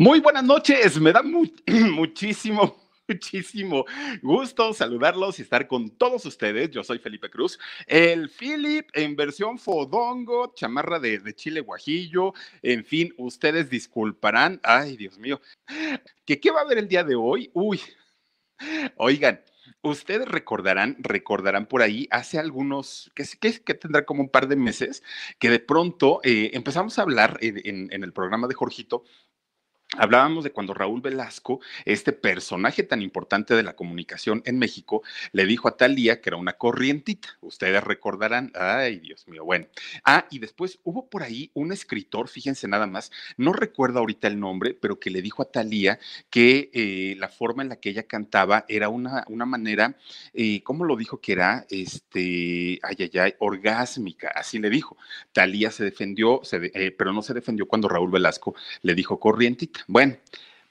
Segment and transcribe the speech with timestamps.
[0.00, 1.22] Muy buenas noches, me da
[1.92, 2.76] muchísimo,
[3.08, 3.84] muchísimo
[4.22, 6.70] gusto saludarlos y estar con todos ustedes.
[6.70, 12.32] Yo soy Felipe Cruz, el Philip en versión fodongo, chamarra de, de chile guajillo,
[12.62, 14.60] en fin, ustedes disculparán.
[14.62, 15.40] Ay, Dios mío,
[16.24, 17.50] ¿qué, ¿qué va a haber el día de hoy?
[17.52, 17.80] Uy,
[18.98, 19.42] oigan.
[19.82, 24.56] Ustedes recordarán, recordarán por ahí hace algunos, que, que, que tendrá como un par de
[24.56, 25.02] meses,
[25.38, 29.04] que de pronto eh, empezamos a hablar en el programa de Jorgito
[29.96, 35.46] Hablábamos de cuando Raúl Velasco, este personaje tan importante de la comunicación en México, le
[35.46, 37.30] dijo a Talía que era una corrientita.
[37.40, 39.66] Ustedes recordarán, ay Dios mío, bueno.
[40.04, 44.38] Ah, y después hubo por ahí un escritor, fíjense nada más, no recuerdo ahorita el
[44.38, 48.02] nombre, pero que le dijo a Talía que eh, la forma en la que ella
[48.02, 49.96] cantaba era una, una manera,
[50.34, 51.66] eh, ¿cómo lo dijo que era?
[51.70, 54.98] Este, ay, ay, ay, orgásmica, así le dijo.
[55.32, 59.77] Talía se defendió, se, eh, pero no se defendió cuando Raúl Velasco le dijo corrientita.
[59.86, 60.16] Bueno,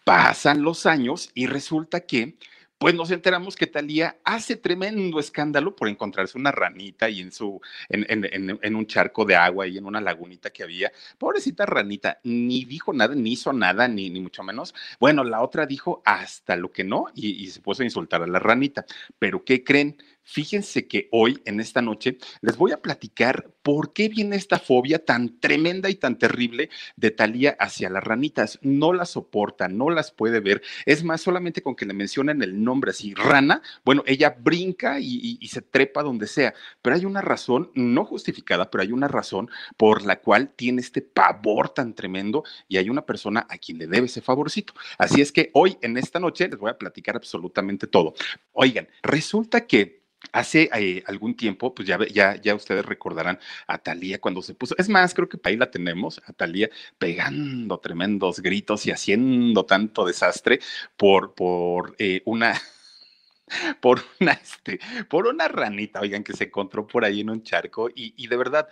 [0.03, 2.38] pasan los años y resulta que
[2.77, 7.59] pues nos enteramos que Talía hace tremendo escándalo por encontrarse una ranita y en su,
[7.90, 10.91] en, un charco de agua y en una lagunita que había.
[11.17, 14.75] Pobrecita ranita, ni dijo nada, ni hizo nada, ni, ni mucho menos.
[15.00, 18.40] Bueno, la otra dijo hasta lo que no y se puso a insultar a la
[18.40, 18.85] ranita.
[19.17, 19.97] Pero ¿qué creen?
[20.30, 25.06] Fíjense que hoy, en esta noche, les voy a platicar por qué viene esta fobia
[25.06, 28.60] tan tremenda y tan terrible de Talía hacia las ranitas.
[28.62, 30.62] No las soporta, no las puede ver.
[30.86, 35.16] Es más, solamente con que le mencionen el nombre así, rana, bueno, ella brinca y,
[35.16, 36.54] y, y se trepa donde sea.
[36.82, 41.02] Pero hay una razón, no justificada, pero hay una razón por la cual tiene este
[41.02, 44.74] pavor tan tremendo y hay una persona a quien le debe ese favorcito.
[44.98, 48.14] Así es que hoy, en esta noche, les voy a platicar absolutamente todo.
[48.52, 54.19] Oigan, resulta que Hace eh, algún tiempo, pues ya, ya, ya ustedes recordarán a Talía
[54.19, 58.85] cuando se puso, es más, creo que ahí la tenemos, a Talía pegando tremendos gritos
[58.88, 60.59] y haciendo tanto desastre
[60.97, 62.59] por, por eh, una,
[63.79, 64.79] por una, este,
[65.09, 68.67] por una ranita, oigan, que se encontró por ahí en un charco y, de verdad,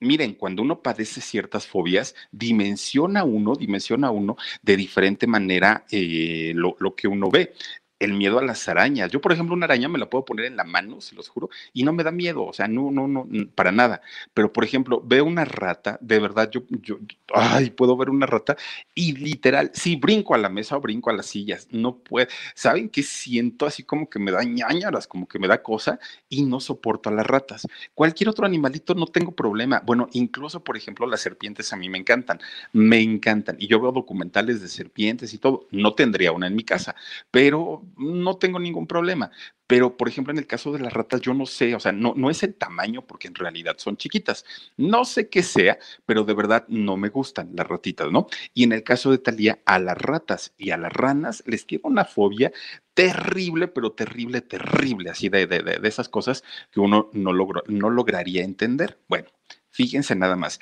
[0.00, 6.74] miren, cuando uno padece ciertas fobias, dimensiona uno, dimensiona uno de diferente manera eh, lo,
[6.78, 7.54] lo, que uno ve
[8.00, 9.10] el miedo a las arañas.
[9.12, 11.50] Yo, por ejemplo, una araña me la puedo poner en la mano, se los juro,
[11.72, 14.00] y no me da miedo, o sea, no, no, no, para nada.
[14.34, 16.98] Pero, por ejemplo, veo una rata, de verdad, yo, yo,
[17.34, 18.56] ay, puedo ver una rata
[18.94, 22.26] y literal, sí, brinco a la mesa o brinco a las sillas, no puedo.
[22.54, 23.66] ¿Saben qué siento?
[23.66, 27.12] Así como que me da ñañaras, como que me da cosa y no soporto a
[27.12, 27.66] las ratas.
[27.94, 29.82] Cualquier otro animalito no tengo problema.
[29.84, 32.40] Bueno, incluso, por ejemplo, las serpientes a mí me encantan,
[32.72, 33.56] me encantan.
[33.58, 35.66] Y yo veo documentales de serpientes y todo.
[35.70, 36.94] No tendría una en mi casa,
[37.30, 39.30] pero no tengo ningún problema.
[39.66, 42.12] Pero, por ejemplo, en el caso de las ratas, yo no sé, o sea, no,
[42.16, 44.44] no es el tamaño porque en realidad son chiquitas.
[44.76, 48.26] No sé qué sea, pero de verdad no me gustan las ratitas, ¿no?
[48.52, 51.82] Y en el caso de Talía, a las ratas y a las ranas les tiene
[51.84, 52.52] una fobia
[52.94, 57.90] terrible, pero terrible, terrible, así de, de, de, esas cosas que uno no, logro, no
[57.90, 58.98] lograría entender.
[59.08, 59.28] Bueno,
[59.70, 60.58] fíjense nada más.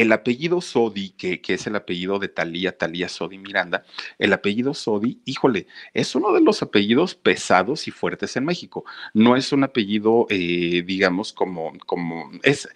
[0.00, 3.84] El apellido Sodi, que, que, es el apellido de Talía, Talía Sodi Miranda,
[4.18, 8.86] el apellido Sodi, híjole, es uno de los apellidos pesados y fuertes en México.
[9.12, 12.66] No es un apellido, eh, digamos, como, como, es,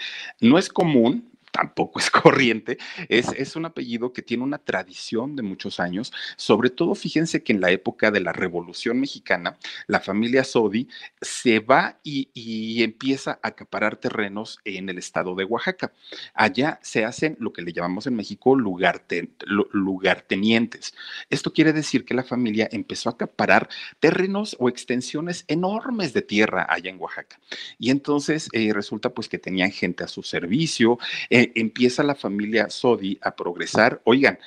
[0.43, 2.79] no es común, tampoco es corriente,
[3.09, 7.53] es, es, un apellido que tiene una tradición de muchos años, sobre todo fíjense que
[7.53, 9.57] en la época de la Revolución Mexicana,
[9.87, 10.89] la familia Sodi
[11.21, 15.93] se va y, y empieza a acaparar terrenos en el estado de Oaxaca.
[16.35, 20.93] Allá se hacen lo que le llamamos en México lugarten, lugartenientes.
[21.31, 23.69] Esto quiere decir que la familia empezó a acaparar
[24.01, 27.39] terrenos o extensiones enormes de tierra allá en Oaxaca.
[27.79, 30.99] Y entonces eh, resulta pues que tenían gente a su servicio,
[31.31, 34.01] eh, empieza la familia Sodi a progresar.
[34.05, 34.39] Oigan,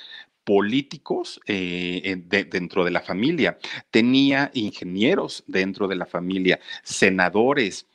[0.44, 3.58] políticos eh, dentro de la familia,
[3.90, 7.86] tenía ingenieros dentro de la familia, senadores,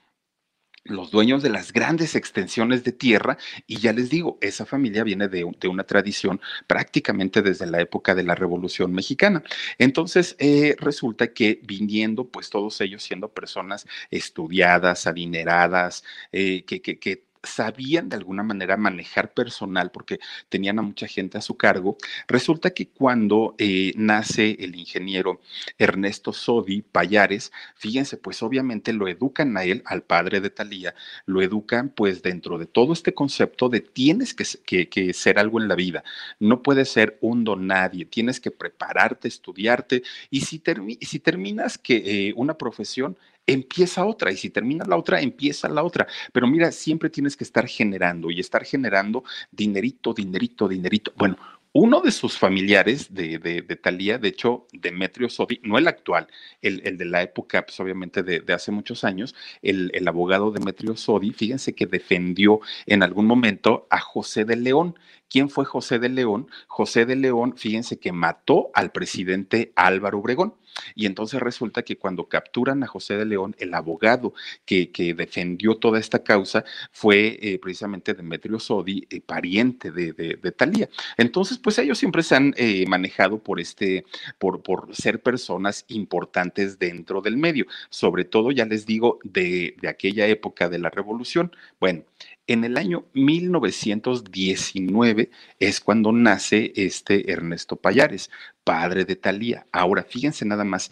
[0.86, 5.28] los dueños de las grandes extensiones de tierra y ya les digo, esa familia viene
[5.30, 9.44] de, una tradición prácticamente desde la época de la Revolución Mexicana.
[9.78, 17.00] Entonces, eh, resulta que viniendo, pues todos ellos siendo personas estudiadas, adineradas, eh, que, que,
[17.00, 20.20] que sabían de alguna manera manejar personal porque
[20.50, 21.98] tenían a mucha gente a su cargo.
[22.28, 25.42] Resulta que cuando eh, nace el ingeniero
[25.78, 30.96] Ernesto Sodi Payares, fíjense, pues obviamente lo educan a él, al padre de Talía,
[31.26, 35.68] lo educan pues dentro de todo este concepto de tienes que, que, ser algo en
[35.68, 36.04] la vida,
[36.40, 40.62] no puedes ser un don nadie, tienes que prepararte, estudiarte y si,
[41.02, 43.18] si terminas que eh, una profesión,
[43.48, 46.08] empieza otra y si termina la otra, empieza la otra.
[46.32, 51.14] Pero mira, siempre tienes que estar generando y estar generando dinerito, dinerito, dinerito.
[51.16, 51.38] Bueno,
[51.76, 56.28] uno de sus familiares de, de, de Talía, de hecho, Demetrio Sodi, no el actual,
[56.62, 60.52] el, el de la época, pues obviamente de, de hace muchos años, el, el, abogado
[60.52, 65.00] Demetrio Sodi, fíjense que defendió en algún momento a José de León.
[65.34, 66.48] ¿Quién fue José de León?
[66.68, 70.54] José de León, fíjense que mató al presidente Álvaro Obregón.
[70.94, 75.78] Y entonces resulta que cuando capturan a José de León, el abogado que, que defendió
[75.78, 80.88] toda esta causa fue eh, precisamente Demetrio Sodi, eh, pariente de, de, Talía.
[81.18, 84.06] Entonces, pues ellos siempre se han eh, manejado por este,
[84.38, 89.88] por, por ser personas importantes dentro del medio, sobre todo, ya les digo, de, de
[89.88, 91.56] aquella época de la revolución.
[91.80, 92.04] Bueno,
[92.48, 95.30] en el año 1919
[95.60, 98.30] es cuando nace este Ernesto Payares,
[98.64, 99.66] padre de Talía.
[99.72, 100.92] Ahora, fíjense nada más,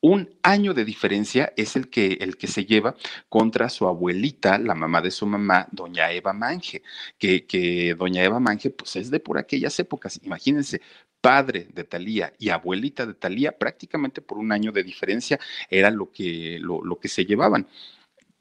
[0.00, 2.94] un año de diferencia es el que, el que se lleva
[3.28, 6.82] contra su abuelita, la mamá de su mamá, doña Eva Mange,
[7.18, 10.20] que, doña Eva Mange, pues es de por aquellas épocas.
[10.22, 10.80] Imagínense,
[11.20, 16.12] padre de Talía y abuelita de Talía, prácticamente por un año de diferencia era lo
[16.12, 17.66] que, lo, lo que se llevaban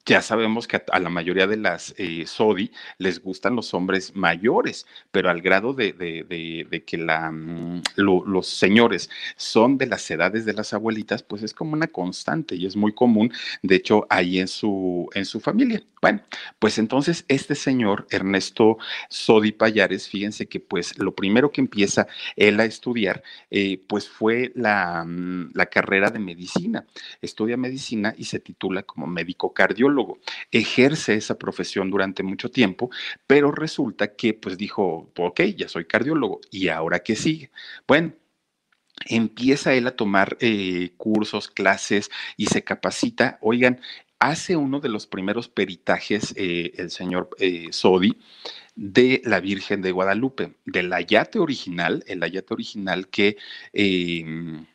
[0.07, 4.87] ya sabemos que a, la mayoría de las eh, SODI les gustan los hombres mayores,
[5.11, 10.09] pero al grado de, de, de, que la, mm, lo, los señores son de las
[10.09, 13.31] edades de las abuelitas, pues es como una constante y es muy común,
[13.61, 15.83] de hecho, ahí en su, en su familia.
[16.07, 16.21] Bueno,
[16.57, 18.77] pues entonces este señor, Ernesto
[19.09, 22.07] Sodi Payares, fíjense que pues lo primero que empieza
[22.37, 26.85] él a estudiar, eh, pues fue la, mm, la carrera de medicina.
[27.21, 30.19] Estudia medicina y se titula como médico cardiólogo
[30.49, 32.89] ejerce esa profesión durante mucho tiempo,
[33.27, 37.51] pero resulta que pues dijo, ok, ya soy cardiólogo, ¿y ahora qué sigue?
[37.85, 38.13] Bueno,
[39.05, 43.37] empieza él a tomar eh, cursos, clases y se capacita.
[43.41, 43.79] Oigan,
[44.19, 48.17] hace uno de los primeros peritajes eh, el señor eh, Sodi
[48.75, 53.37] de la Virgen de Guadalupe, del ayate original, el ayate original que...
[53.73, 54.65] Eh,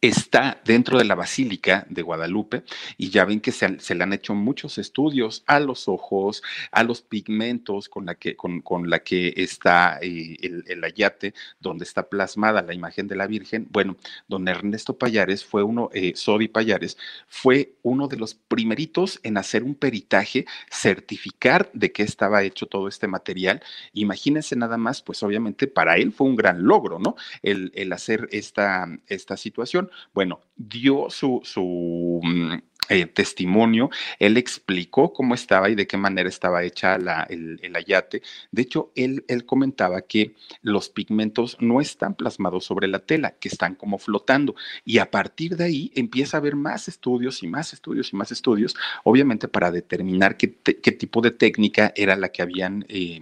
[0.00, 2.62] está dentro de la Basílica de Guadalupe
[2.96, 6.84] y ya ven que se, se, le han hecho muchos estudios a los ojos, a
[6.84, 11.84] los pigmentos con la que, con, con la que está eh, el, el, ayate, donde
[11.84, 13.66] está plasmada la imagen de la Virgen.
[13.70, 13.96] Bueno,
[14.28, 16.96] don Ernesto Payares fue uno, eh, Sodi Payares,
[17.26, 22.86] fue uno de los primeritos en hacer un peritaje, certificar de qué estaba hecho todo
[22.86, 23.62] este material.
[23.94, 27.16] Imagínense nada más, pues obviamente para él fue un gran logro, ¿no?
[27.42, 32.54] El, el hacer esta, esta situación bueno, dio su, su mm,
[32.88, 37.76] eh, testimonio, él explicó cómo estaba y de qué manera estaba hecha la, el, el,
[37.76, 38.22] ayate.
[38.50, 43.48] De hecho, él, él comentaba que los pigmentos no están plasmados sobre la tela, que
[43.48, 44.54] están como flotando.
[44.84, 48.32] Y a partir de ahí empieza a haber más estudios y más estudios y más
[48.32, 53.20] estudios, obviamente para determinar qué, qué tipo de técnica era la que habían eh,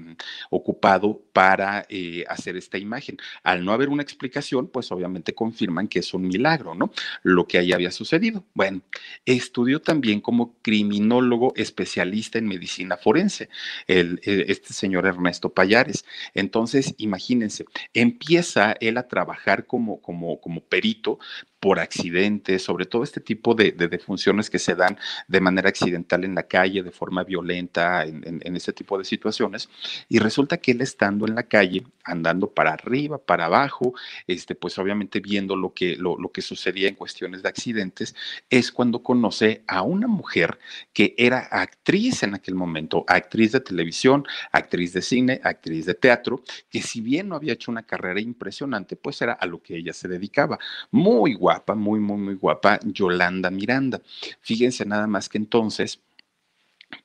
[0.50, 3.16] ocupado para eh, hacer esta imagen.
[3.42, 6.92] Al no haber una explicación, pues obviamente confirman que es un milagro, ¿no?
[7.23, 8.44] Lo que ahí había sucedido.
[8.54, 8.82] Bueno,
[9.25, 13.48] esto estudió también como criminólogo especialista en medicina forense,
[13.86, 16.04] el, este señor Ernesto Payares.
[16.34, 21.18] Entonces, imagínense, empieza él a trabajar como, como, como perito
[21.60, 26.25] por accidentes, sobre todo este tipo de, de, defunciones que se dan de manera accidental
[26.25, 29.68] en la calle, de forma violenta, en, en, en, este tipo de situaciones.
[30.08, 33.94] Y resulta que él estando en la calle, andando para arriba, para abajo,
[34.26, 38.14] este, pues obviamente viendo lo que, lo, lo que sucedía en cuestiones de accidentes,
[38.50, 40.58] es cuando conoce a una mujer
[40.92, 46.42] que era actriz en aquel momento, actriz de televisión, actriz de cine, actriz de teatro,
[46.70, 49.92] que si bien no había hecho una carrera impresionante, pues era a lo que ella
[49.92, 50.58] se dedicaba.
[50.90, 54.02] Muy guapa, muy, muy, muy guapa, Yolanda Miranda.
[54.40, 56.00] Fíjense nada más que entonces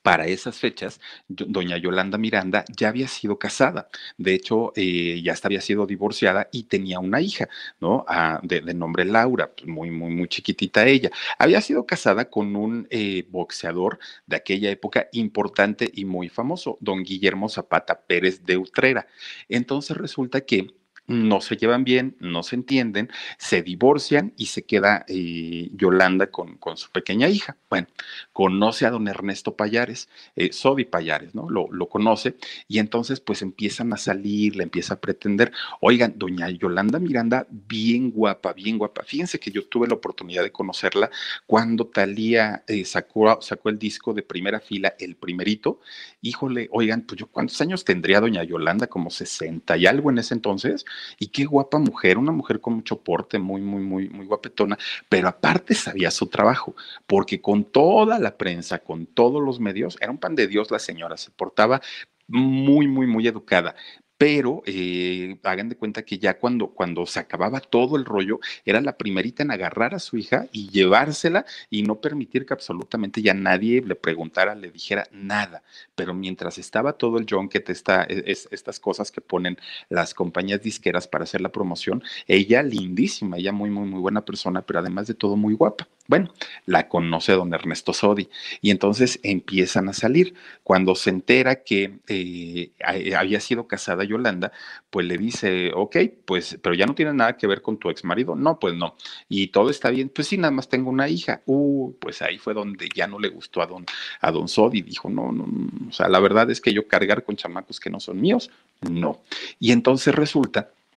[0.02, 3.88] para esas fechas, doña Yolanda Miranda ya había sido casada.
[4.18, 7.48] De hecho, eh, ya había sido divorciada y tenía una hija,
[7.80, 8.04] ¿no?
[8.08, 11.10] Ah, de, nombre Laura, pues, muy, muy, muy chiquitita ella.
[11.38, 17.04] Había sido casada con un eh, boxeador de aquella época importante y muy famoso, don
[17.04, 19.06] Guillermo Zapata Pérez de Utrera.
[19.48, 20.81] Entonces resulta que
[21.12, 26.56] no se llevan bien, no se entienden, se divorcian y se queda eh, Yolanda con,
[26.56, 27.56] con, su pequeña hija.
[27.68, 27.88] Bueno,
[28.32, 30.50] conoce a don Ernesto Payares, eh,
[30.90, 31.48] Payares, ¿no?
[31.48, 32.36] Lo, lo, conoce
[32.68, 38.10] y entonces pues empiezan a salir, le empieza a pretender, oigan, doña Yolanda Miranda, bien
[38.10, 39.02] guapa, bien guapa.
[39.04, 41.10] Fíjense que yo tuve la oportunidad de conocerla
[41.46, 45.80] cuando Talía eh, sacó, sacó el disco de primera fila, el primerito.
[46.22, 50.34] Híjole, oigan, pues yo cuántos años tendría doña Yolanda, como 60 y algo en ese
[50.34, 50.84] entonces
[51.18, 54.78] y qué guapa mujer, una mujer con mucho porte, muy, muy, muy, muy guapetona,
[55.08, 56.74] pero aparte sabía su trabajo,
[57.06, 60.78] porque con toda la prensa, con todos los medios, era un pan de Dios la
[60.78, 61.80] señora, se portaba
[62.28, 63.74] muy, muy, muy educada
[64.22, 68.80] pero eh, hagan de cuenta que ya cuando, cuando se acababa todo el rollo, era
[68.80, 73.34] la primerita en agarrar a su hija y llevársela y no permitir que absolutamente ya
[73.34, 75.64] nadie le preguntara, le dijera nada.
[75.96, 80.62] Pero mientras estaba todo el junket, esta, e, es, estas cosas que ponen las compañías
[80.62, 85.08] disqueras para hacer la promoción, ella lindísima, ella muy, muy, muy buena persona, pero además
[85.08, 85.88] de todo muy guapa.
[86.08, 86.32] Bueno,
[86.66, 88.28] la conoce don Ernesto Sodi
[88.60, 90.34] y entonces empiezan a salir.
[90.64, 92.72] Cuando se entera que eh,
[93.16, 94.52] había sido casada Yolanda,
[94.90, 98.04] pues le dice, ok, pues, pero ya no tiene nada que ver con tu ex
[98.04, 98.34] marido.
[98.34, 98.96] No, pues no.
[99.28, 100.08] Y todo está bien.
[100.08, 101.42] Pues sí, nada más tengo una hija.
[101.46, 103.86] Uh, pues ahí fue donde ya no le gustó a don,
[104.20, 104.82] a don Sodi.
[104.82, 107.90] Dijo, no, no, no, o sea, la verdad es que yo cargar con chamacos que
[107.90, 109.20] no son míos, no.
[109.60, 110.70] Y entonces resulta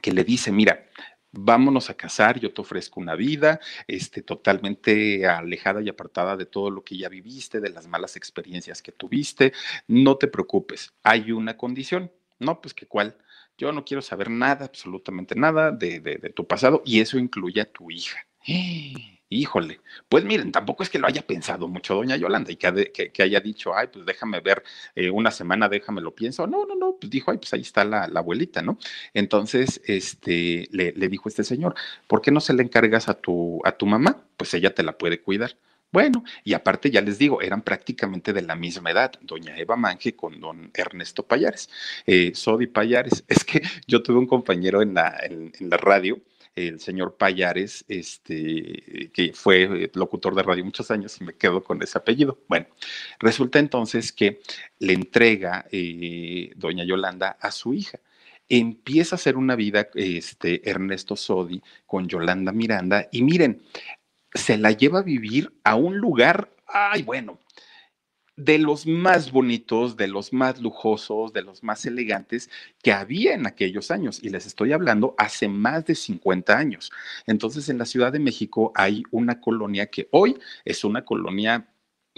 [0.00, 0.86] que le dice, mira,
[1.32, 6.70] vámonos a casar, yo te ofrezco una vida este, totalmente alejada y apartada de todo
[6.70, 9.52] lo que ya viviste, de las malas experiencias que tuviste,
[9.86, 13.16] no te preocupes, hay una condición, no, pues que cuál,
[13.56, 17.60] yo no quiero saber nada, absolutamente nada de, de, de tu pasado y eso incluye
[17.60, 18.26] a tu hija.
[19.32, 23.38] Híjole, pues miren, tampoco es que lo haya pensado mucho doña Yolanda y que, haya
[23.40, 24.64] dicho, ay, pues déjame ver
[24.96, 26.48] eh, una semana, déjame lo pienso.
[26.48, 28.76] No, no, no, pues dijo, ay, pues ahí está la, abuelita, ¿no?
[29.14, 31.76] Entonces, este, le, dijo este señor,
[32.08, 34.20] ¿por qué no se le encargas a tu, a tu mamá?
[34.36, 35.56] Pues ella te la puede cuidar.
[35.92, 40.16] Bueno, y aparte ya les digo, eran prácticamente de la misma edad, doña Eva Manje
[40.16, 41.70] con don Ernesto Payares,
[42.06, 43.24] eh, Sodi Payares.
[43.28, 46.20] Es que yo tuve un compañero en la, en la radio
[46.54, 51.82] el señor Payares, este, que fue locutor de radio muchos años y me quedo con
[51.82, 52.38] ese apellido.
[52.48, 52.66] Bueno,
[53.18, 54.40] resulta entonces que
[54.78, 58.00] le entrega eh, doña Yolanda a su hija
[58.50, 63.62] empieza a hacer una vida este, Ernesto Sodi con Yolanda Miranda y miren,
[64.34, 67.38] se la lleva a vivir a un lugar, ay, bueno,
[68.44, 72.50] de los más bonitos, de los más lujosos, de los más elegantes
[72.82, 74.20] que había en aquellos años.
[74.22, 76.90] Y les estoy hablando hace más de 50 años.
[77.26, 81.68] Entonces, en la Ciudad de México hay una colonia que hoy es una colonia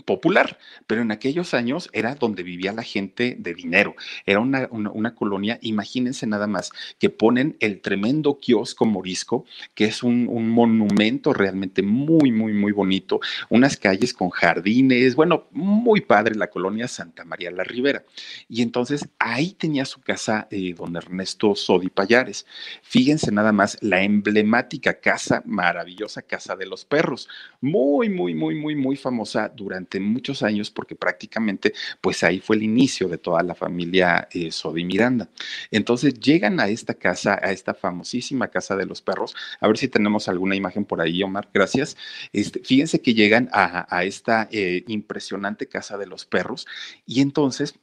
[0.04, 3.94] popular, pero en aquellos años era donde vivía la gente de dinero,
[4.26, 9.44] era una, una, colonia, imagínense nada más, que ponen el tremendo kiosco morisco,
[9.74, 15.48] que es un, un, monumento realmente muy, muy, muy bonito, unas calles con jardines, bueno,
[15.52, 18.04] muy padre la colonia Santa María la Ribera.
[18.48, 22.46] Y entonces ahí tenía su casa eh, don Ernesto Sodi Payares.
[22.82, 27.28] Fíjense nada más la emblemática casa, maravillosa casa de los perros,
[27.60, 32.62] muy, muy, muy, muy, muy famosa durante muchos años porque prácticamente pues ahí fue el
[32.62, 35.28] inicio de toda la familia eh, Sodi Miranda.
[35.70, 39.34] Entonces llegan a esta casa, a esta famosísima casa de los perros.
[39.60, 41.48] A ver si tenemos alguna imagen por ahí, Omar.
[41.52, 41.96] Gracias.
[42.32, 46.66] Este, fíjense que llegan a, esta eh, impresionante casa de los perros
[47.06, 47.74] y entonces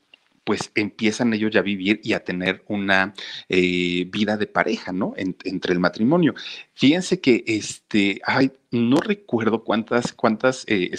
[0.43, 3.13] pues empiezan ellos ya a vivir y a tener una
[3.48, 5.13] eh, vida de pareja, ¿no?
[5.17, 6.34] entre el matrimonio.
[6.74, 10.91] Fíjense que, este, ay, no recuerdo cuántas, cuántas eh,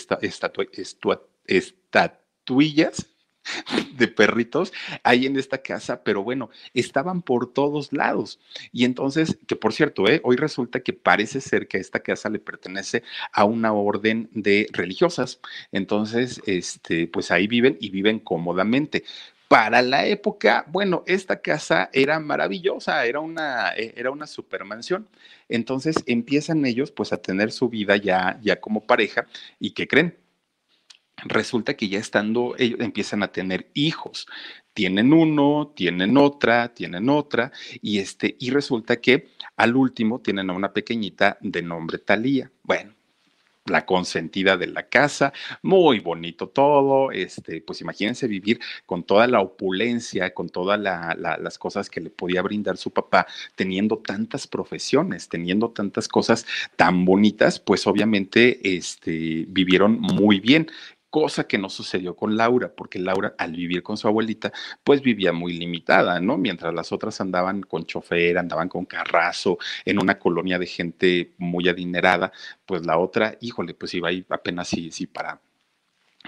[1.47, 3.07] estatuillas
[3.97, 4.73] de perritos
[5.05, 8.41] ahí en esta casa, pero bueno, estaban por todos lados.
[8.73, 10.21] Y entonces, que por cierto, ¿eh?
[10.25, 13.03] hoy resulta que parece ser que esta casa le pertenece
[13.33, 15.41] a una orden de religiosas.
[15.73, 19.05] Entonces, este, pues ahí viven y viven cómodamente.
[19.49, 25.09] Para la época, bueno, esta casa era maravillosa, era una, e, era una supermansión.
[25.49, 29.27] Entonces empiezan ellos pues a tener su vida ya, ya como pareja
[29.59, 30.17] y ¿qué creen?
[31.25, 34.27] Resulta que ya estando, ellos empiezan a tener hijos.
[34.73, 40.53] Tienen uno, tienen otra, tienen otra, y este, y resulta que al último tienen a
[40.55, 42.51] una pequeñita de nombre Talía.
[42.63, 42.95] Bueno,
[43.67, 49.41] la consentida de la casa, muy bonito todo, este, pues imagínense vivir con toda la
[49.41, 55.71] opulencia, con todas las cosas que le podía brindar su papá, teniendo tantas profesiones, teniendo
[55.71, 56.47] tantas cosas
[56.77, 60.69] tan bonitas, pues obviamente este, vivieron muy bien
[61.11, 64.53] cosa que no sucedió con Laura, porque Laura al vivir con su abuelita,
[64.85, 66.39] pues vivía muy limitada, ¿no?
[66.39, 71.69] Mientras las otras andaban con chofer, andaban con carrazo, en una colonia de gente muy
[71.69, 72.33] adinerada,
[72.65, 75.41] pues la otra, híjole, pues iba ahí apenas sí, sí para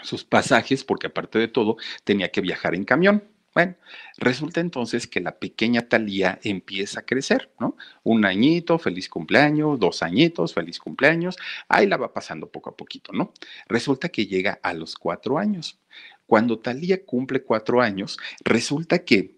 [0.03, 3.32] sus pasajes, porque aparte de todo tenía que viajar en camión.
[3.55, 3.77] Bueno,
[4.17, 7.77] resulta entonces que la pequeña Talía empieza a crecer, ¿no?
[8.03, 11.37] Un añito, feliz cumpleaños, dos añitos, feliz cumpleaños,
[11.69, 13.33] ahí la va pasando poco a poquito, ¿no?
[13.69, 15.79] Resulta que llega a los cuatro años.
[16.27, 19.37] Cuando Talía cumple cuatro años, resulta que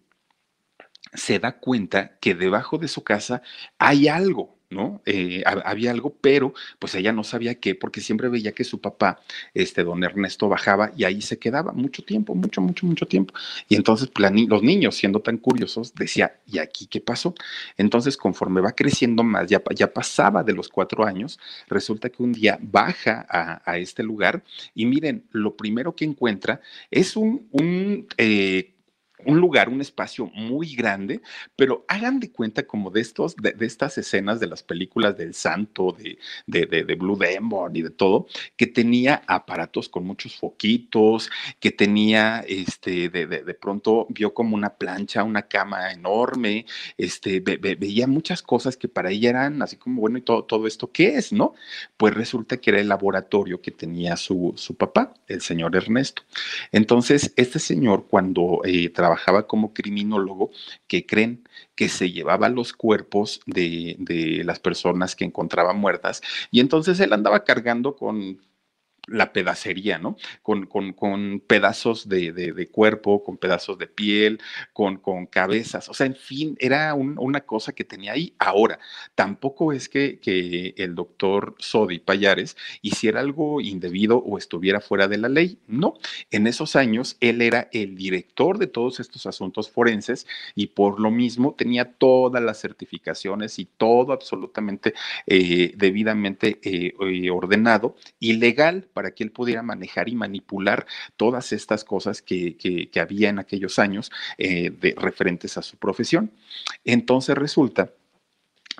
[1.12, 3.42] se da cuenta que debajo de su casa
[3.78, 5.00] hay algo, ¿no?
[5.06, 9.20] Eh, había algo, pero pues ella no sabía qué, porque siempre veía que su papá,
[9.54, 13.34] este don Ernesto, bajaba y ahí se quedaba mucho tiempo, mucho, mucho, mucho tiempo.
[13.68, 17.34] Y entonces pues, los niños, siendo tan curiosos, decía, ¿y aquí qué pasó?
[17.76, 22.32] Entonces, conforme va creciendo más, ya, ya pasaba de los cuatro años, resulta que un
[22.32, 24.42] día baja a, este lugar
[24.74, 28.73] y miren, lo primero que encuentra es un, un eh,
[29.26, 31.20] un lugar, un espacio muy grande,
[31.56, 35.96] pero hagan de cuenta como de estos, de, estas escenas de las películas del Santo,
[35.98, 38.26] de, de, de, Blue Demon y de todo,
[38.56, 45.24] que tenía aparatos con muchos foquitos, que tenía, este, de, pronto vio como una plancha,
[45.24, 46.66] una cama enorme,
[46.98, 50.90] este, veía muchas cosas que para ella eran así como, bueno, ¿y todo, todo esto
[50.92, 51.54] qué es, no?
[51.96, 56.22] Pues resulta que era el laboratorio que tenía su, su papá, el señor Ernesto.
[56.72, 60.50] Entonces, este señor cuando eh, trabajaba trabajaba como criminólogo
[60.86, 66.60] que creen que se llevaba los cuerpos de, de las personas que encontraba muertas y
[66.60, 68.40] entonces él andaba cargando con
[69.06, 70.16] la pedacería, ¿no?
[70.42, 74.40] Con, con, pedazos de, cuerpo, con pedazos de piel,
[74.72, 78.34] con, con cabezas, o sea, en fin, era una cosa que tenía ahí.
[78.38, 78.78] Ahora,
[79.14, 85.18] tampoco es que, que, el doctor Sodi Payares hiciera algo indebido o estuviera fuera de
[85.18, 85.94] la ley, no.
[86.30, 91.10] En esos años, él era el director de todos estos asuntos forenses y por lo
[91.10, 94.94] mismo tenía todas las certificaciones y todo absolutamente
[95.26, 101.52] eh, debidamente eh, eh, ordenado y legal para que él pudiera manejar y manipular todas
[101.52, 106.32] estas cosas que, había en aquellos años eh, de, referentes a su profesión.
[106.84, 107.92] Entonces resulta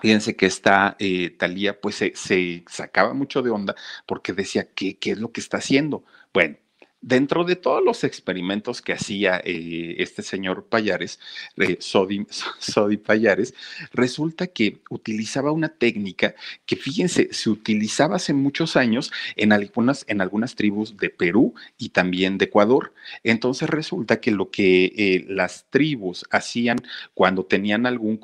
[0.00, 4.98] Fíjense que esta eh, Talía pues se, se, sacaba mucho de onda porque decía, ¿qué,
[4.98, 6.05] ¿qué es lo que está haciendo?
[6.33, 6.57] Bueno,
[7.06, 11.20] Dentro de todos los experimentos que hacía eh, este señor Payares,
[11.58, 13.52] eh, Sodi, Payares,
[13.92, 20.22] resulta que utilizaba una técnica que, fíjense, se utilizaba hace muchos años en algunas, en
[20.22, 22.94] algunas tribus de Perú y también de Ecuador.
[23.22, 26.78] Entonces resulta que lo que eh, las tribus hacían
[27.12, 28.16] cuando tenían algún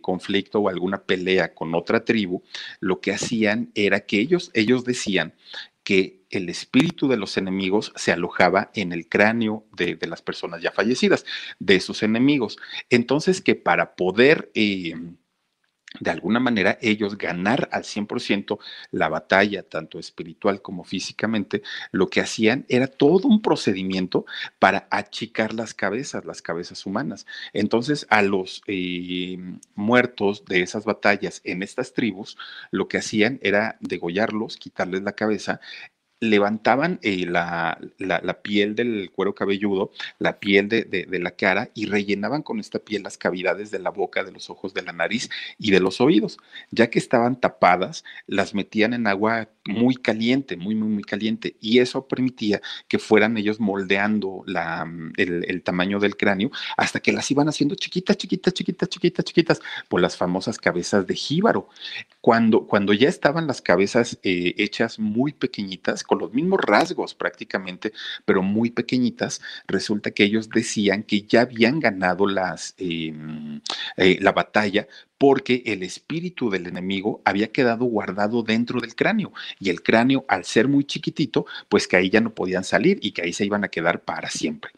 [0.00, 2.42] conflicto o alguna pelea con otra tribu,
[2.80, 5.34] lo que hacían era que ellos, ellos decían
[5.84, 10.72] que el espíritu de los enemigos se alojaba en el cráneo de, las personas ya
[10.72, 11.24] fallecidas,
[11.58, 12.58] de sus enemigos.
[12.90, 14.50] Entonces, que para poder...
[14.54, 14.94] Eh,
[16.00, 18.58] de alguna manera ellos ganar al 100%
[18.90, 24.26] la batalla, tanto espiritual como físicamente, lo que hacían era todo un procedimiento
[24.58, 27.26] para achicar las cabezas, las cabezas humanas.
[27.52, 29.38] Entonces, a los eh,
[29.74, 32.36] muertos de esas batallas en estas tribus,
[32.70, 35.60] lo que hacían era degollarlos, quitarles la cabeza
[36.20, 41.86] levantaban eh, la, la, piel del cuero cabelludo, la piel de, de, la cara y
[41.86, 45.28] rellenaban con esta piel las cavidades de la boca, de los ojos, de la nariz
[45.58, 46.38] y de los oídos.
[46.70, 51.80] Ya que estaban tapadas, las metían en agua muy caliente, muy, muy, muy caliente y
[51.80, 57.30] eso permitía que fueran ellos moldeando la, el, el tamaño del cráneo hasta que las
[57.30, 61.68] iban haciendo chiquitas, chiquitas, chiquitas, chiquitas, chiquitas, por las famosas cabezas de jíbaro.
[62.20, 67.92] Cuando, cuando ya estaban las cabezas eh, hechas muy pequeñitas, con los mismos rasgos prácticamente,
[68.24, 73.60] pero muy pequeñitas, resulta que ellos decían que ya habían ganado las, em,
[73.96, 74.86] eh, la batalla
[75.18, 80.44] porque el espíritu del enemigo había quedado guardado dentro del cráneo y el cráneo al
[80.44, 83.64] ser muy chiquitito, pues que ahí ya no podían salir y que ahí se iban
[83.64, 84.70] a quedar para siempre.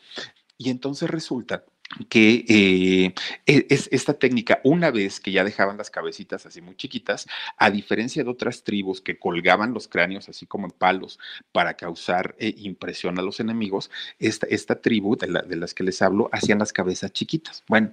[0.56, 1.64] Y entonces resulta
[2.08, 3.14] que eh,
[3.46, 7.70] e, es esta técnica, una vez que ya dejaban las cabecitas así muy chiquitas, a
[7.70, 11.18] diferencia de otras tribus que colgaban los cráneos así como en palos
[11.52, 16.28] para causar eh, impresión a los enemigos, esta, esta tribu de, las que les hablo
[16.32, 17.64] hacían las cabezas chiquitas.
[17.68, 17.92] Bueno,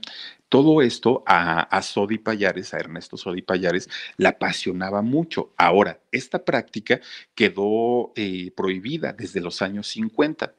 [0.49, 5.53] todo esto a, a Sodi Payares, a Ernesto Sodi Payares, le apasionaba mucho.
[5.58, 6.99] Ahora, esta práctica
[7.34, 10.53] quedó eh, prohibida desde los años 50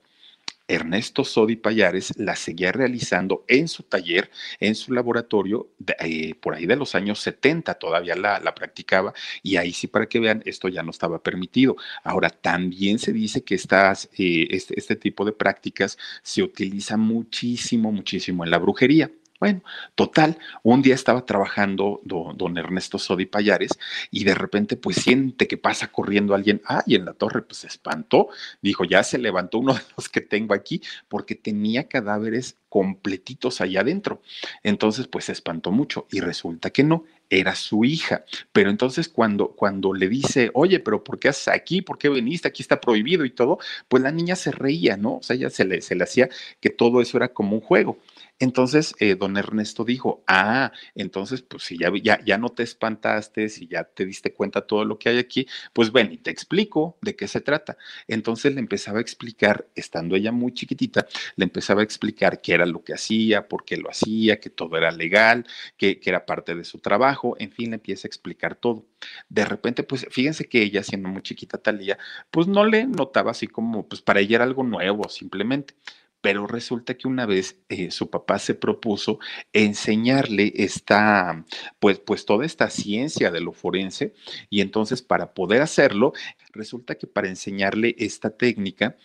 [0.69, 5.69] Ernesto Sodi Payares la seguía realizando en su taller, en su laboratorio,
[6.01, 10.21] eh, por ahí de los años 70 todavía la, practicaba y ahí sí para que
[10.21, 11.77] vean, esto ya no estaba permitido.
[12.03, 17.93] Ahora, también se dice que estas, eh, este, este tipo de prácticas se utiliza muchísimo,
[17.93, 19.11] muchísimo en la brujería.
[19.39, 19.63] Bueno,
[19.95, 23.73] total, un día estaba trabajando don, Ernesto Sodi Payares
[24.11, 27.59] y de repente pues siente que pasa corriendo alguien, ah, y en la torre pues
[27.59, 28.29] se espantó,
[28.63, 33.81] dijo, ya se levantó uno de los que tengo aquí porque tenía cadáveres completitos allá
[33.81, 34.23] adentro.
[34.63, 38.25] Entonces pues se espantó mucho y resulta que no, era su hija.
[38.53, 41.83] Pero entonces cuando, cuando le dice, oye, pero ¿por qué haces aquí?
[41.83, 42.49] ¿Por qué viniste?
[42.49, 45.17] Aquí está prohibido y todo, pues la niña se reía, ¿no?
[45.17, 46.29] O sea, ella se le, se le hacía
[46.61, 47.99] que todo eso era como un juego.
[48.39, 53.49] Entonces, eh, don Ernesto dijo, ah, entonces, pues si ya, ya, ya no te espantaste,
[53.49, 56.99] si ya te diste cuenta todo lo que hay aquí, pues ven y te explico
[57.01, 57.79] de qué se trata.
[58.09, 62.67] Entonces le empezaba a explicar, estando ella muy chiquitita, le empezaba a explicar qué era
[62.67, 65.47] lo que hacía, por qué lo hacía, que todo era legal,
[65.79, 68.85] que, que era parte de su trabajo, en fin, le empieza a explicar todo.
[69.31, 71.99] De repente, pues fíjense que ella, siendo muy chiquita, Talía,
[72.31, 75.75] pues no le notaba así como, pues para ella era algo nuevo, simplemente
[76.21, 79.19] pero resulta que una vez eh, su papá se propuso
[79.53, 81.45] enseñarle esta,
[81.79, 84.15] pues, pues toda esta ciencia de lo forense
[84.51, 86.13] y entonces para poder hacerlo,
[86.53, 88.97] resulta que para enseñarle esta técnica,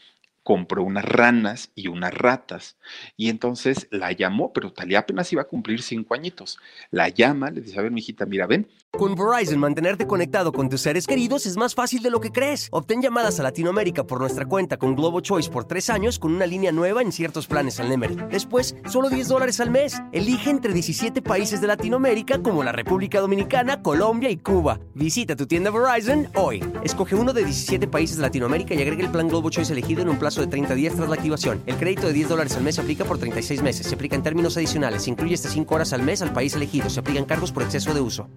[0.43, 2.77] compró unas ranas y unas ratas.
[3.15, 6.57] Y entonces la llamó, pero Talía apenas iba a cumplir cinco añitos.
[6.89, 8.67] La llama, le dice, a ver, mijita, mira, ven.
[8.91, 12.67] Con Verizon, mantenerte conectado con tus seres queridos es más fácil de lo que crees.
[12.71, 16.45] Obtén llamadas a Latinoamérica por nuestra cuenta con Globo Choice por tres años con una
[16.45, 18.17] línea nueva en ciertos planes al Nemery.
[18.29, 20.01] Después, solo 10 dólares al mes.
[20.11, 24.79] Elige entre 17 países de Latinoamérica como la República Dominicana, Colombia y Cuba.
[24.93, 26.63] Visita tu tienda Verizon hoy.
[26.83, 30.09] Escoge uno de 17 países de Latinoamérica y agrega el plan Globo Choice elegido en
[30.09, 31.61] un plazo de 30 días tras la activación.
[31.65, 33.87] El crédito de 10 dólares al mes se aplica por 36 meses.
[33.87, 35.03] Se aplica en términos adicionales.
[35.03, 36.89] Se incluye hasta 5 horas al mes al país elegido.
[36.89, 38.29] Se aplican cargos por exceso de uso.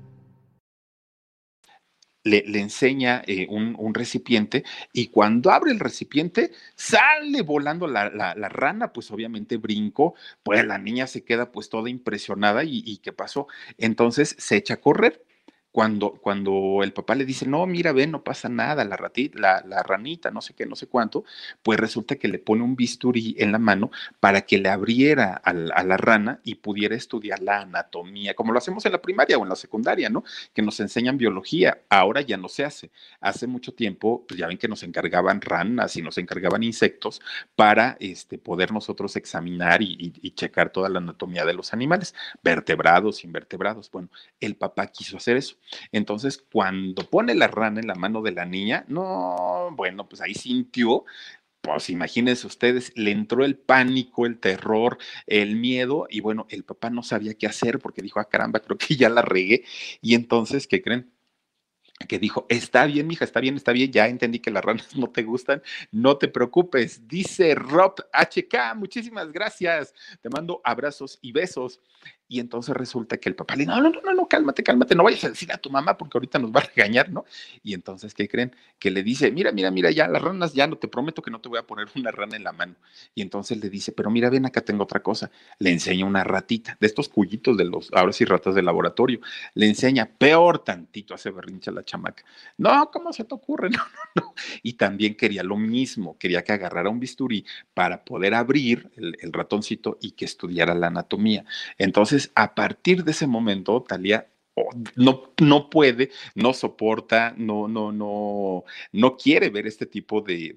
[2.24, 8.09] Le, enseña eh, un, recipiente y cuando abre el recipiente sale volando la,
[8.48, 13.12] rana, pues obviamente brincó, pues la niña se queda pues toda impresionada y, y ¿qué
[13.12, 13.46] pasó?
[13.76, 15.22] Entonces se echa a correr
[15.74, 19.82] cuando, cuando el papá le dice, no, mira, ven, no pasa nada, la, ratita, la,
[19.82, 21.24] ranita, no sé qué, no sé cuánto,
[21.64, 25.52] pues resulta que le pone un bisturí en la mano para que le abriera a
[25.52, 29.48] la, rana y pudiera estudiar la anatomía, como lo hacemos en la primaria o en
[29.48, 30.22] la secundaria, ¿no?
[30.54, 31.80] Que nos enseñan biología.
[31.88, 32.92] Ahora ya no se hace.
[33.20, 37.20] Hace mucho tiempo, pues ya ven que nos encargaban ranas y nos encargaban insectos
[37.56, 43.24] para este, poder nosotros examinar y, y checar toda la anatomía de los animales, vertebrados,
[43.24, 43.90] invertebrados.
[43.90, 44.08] Bueno,
[44.38, 45.56] el papá quiso hacer eso.
[45.92, 50.35] Entonces, cuando pone la rana en la mano de la niña, no, bueno, pues ahí
[50.35, 51.05] sintió
[51.64, 56.90] pues imagínense ustedes, le entró el pánico, el terror, el miedo, y bueno, el papá
[56.90, 59.64] no sabía qué hacer porque dijo, ah, caramba, creo que ya la regué.
[60.03, 61.11] Y entonces, ¿qué creen?
[62.09, 65.11] que dijo, está bien, mija, está bien, está bien, ya entendí que las ranas no
[65.11, 71.81] te gustan, no te preocupes, dice Rob HK, muchísimas gracias, te mando abrazos y besos.
[72.26, 75.04] Y entonces resulta que el papá le dice, no, no, no, no, cálmate, cálmate, no
[75.04, 77.24] vayas a decir a tu mamá porque ahorita nos va a regañar, ¿no?
[77.62, 78.56] Y entonces, ¿qué creen?
[78.78, 81.40] Que le dice, mira, mira, mira, ya las ranas, ya no te prometo que no
[81.40, 82.76] te voy a poner una rana en la mano.
[83.14, 85.30] Y entonces le dice, pero mira, ven, acá tengo otra cosa.
[85.58, 89.20] Le enseña una ratita, de estos cuyitos de los, ahora sí, ratas de laboratorio.
[89.54, 92.24] Le enseña, peor tantito, hace berrincha la chamaca.
[92.56, 93.70] No, ¿cómo se te ocurre?
[93.74, 93.82] No,
[94.14, 94.34] no, no.
[94.62, 99.32] Y también quería lo mismo, quería que agarrara un bisturí para poder abrir el, el
[99.32, 101.44] ratoncito y que estudiara la anatomía.
[101.76, 104.29] Entonces, a partir de ese momento, Talía
[104.96, 110.57] no, no puede, no soporta, no, no, no, no quiere ver este tipo de,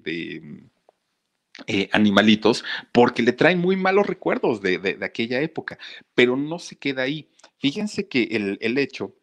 [1.66, 5.78] eh, animalitos porque le traen muy malos recuerdos de, aquella época,
[6.14, 7.28] pero no se queda ahí.
[7.58, 9.14] Fíjense que el, el hecho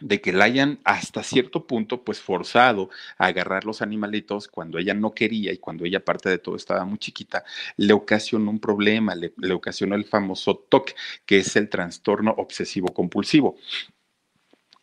[0.00, 4.94] de que la hayan hasta cierto punto pues forzado a agarrar los animalitos cuando ella
[4.94, 7.44] no quería y cuando ella aparte de todo estaba muy chiquita,
[7.76, 10.92] le ocasionó un problema, le, le ocasionó el famoso TOC,
[11.26, 13.56] que es el trastorno obsesivo compulsivo.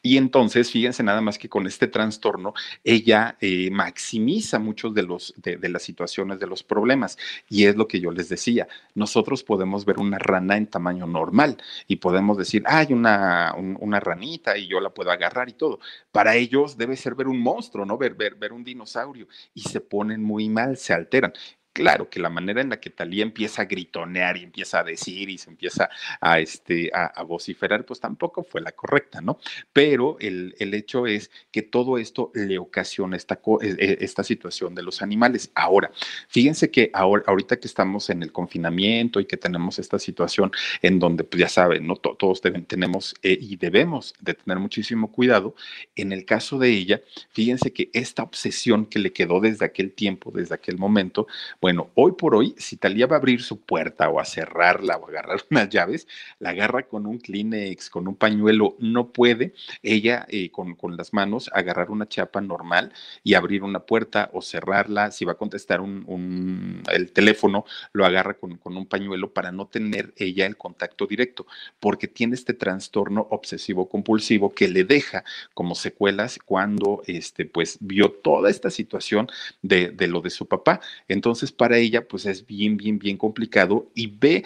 [0.07, 5.33] Y entonces, fíjense nada más que con este trastorno, ella eh, maximiza muchos de, los,
[5.35, 7.17] de, de, las situaciones, de los problemas.
[7.49, 11.57] Y es lo que yo les decía, nosotros podemos ver una rana en tamaño normal
[11.89, 15.81] y podemos decir, hay una, un, una ranita y yo la puedo agarrar y todo.
[16.13, 17.97] Para ellos debe ser ver un monstruo, ¿no?
[17.97, 19.27] Ver, ver, ver un dinosaurio.
[19.53, 21.33] Y se ponen muy mal, se alteran.
[21.77, 25.29] Claro que la manera en la que Talía empieza a gritonear y empieza a decir
[25.29, 29.37] y se empieza a, este, a, vociferar, pues tampoco fue la correcta, ¿no?
[29.73, 34.73] Pero el, el hecho es que todo esto le ocasiona esta, e, e, esta situación
[34.73, 35.51] de los animales.
[35.53, 35.91] Ahora,
[36.27, 40.97] fíjense que ahora, ahorita que estamos en el confinamiento y que tenemos esta situación en
[40.97, 41.95] donde, pues ya saben, ¿no?
[41.97, 45.53] Todos deben, tenemos eh, y debemos de tener muchísimo cuidado.
[45.95, 50.31] En el caso de ella, fíjense que esta obsesión que le quedó desde aquel tiempo,
[50.31, 51.27] desde aquel momento,
[51.67, 55.05] bueno, hoy por hoy, si Talía va a abrir su puerta o a cerrarla o
[55.05, 56.07] a agarrar unas llaves,
[56.39, 58.77] la agarra con un Kleenex, con un pañuelo.
[58.79, 59.53] No puede
[59.83, 64.41] ella eh, con, con, las manos agarrar una chapa normal y abrir una puerta o
[64.41, 65.11] cerrarla.
[65.11, 69.51] Si va a contestar un, un, el teléfono, lo agarra con, con un pañuelo para
[69.51, 71.47] no tener ella el contacto directo,
[71.81, 78.09] porque tiene este trastorno obsesivo compulsivo que le deja como secuelas cuando este, pues, vio
[78.09, 79.27] toda esta situación
[79.61, 80.79] de, de lo de su papá.
[81.09, 84.43] Entonces, para ella pues es bien, bien, bien complicado y ve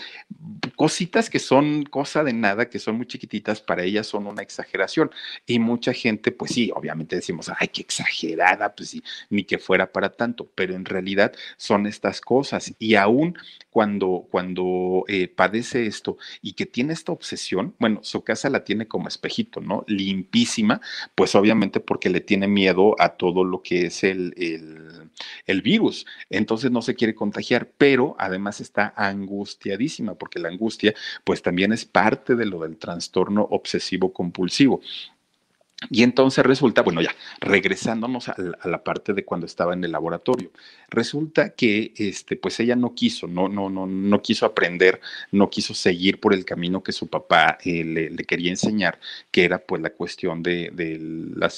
[0.76, 5.12] cositas que son cosa de nada, que son muy chiquititas, para ella son una exageración.
[5.45, 9.91] Y mucha gente, pues sí, obviamente decimos, ay, qué exagerada, pues sí, ni que fuera
[9.91, 12.74] para tanto, pero en realidad son estas cosas.
[12.80, 13.38] Y aún
[13.69, 18.88] cuando, cuando eh, padece esto y que tiene esta obsesión, bueno, su casa la tiene
[18.88, 19.84] como espejito, ¿no?
[19.88, 20.82] Limpísima,
[21.15, 25.11] pues obviamente porque le tiene miedo a todo lo que es el, el,
[25.45, 26.05] el virus.
[26.29, 31.86] Entonces no se quiere contagiar, pero además está angustiadísima, porque la angustia pues también es
[31.86, 34.81] parte de lo del trastorno obsesivo compulsivo.
[35.89, 40.51] Y entonces resulta, bueno, ya regresándonos a la, parte de cuando estaba en el laboratorio,
[40.89, 45.73] resulta que este, pues ella no quiso, no, no, no, no quiso aprender, no quiso
[45.73, 48.99] seguir por el camino que su papá eh, le, quería enseñar,
[49.31, 50.99] que era pues la cuestión de, de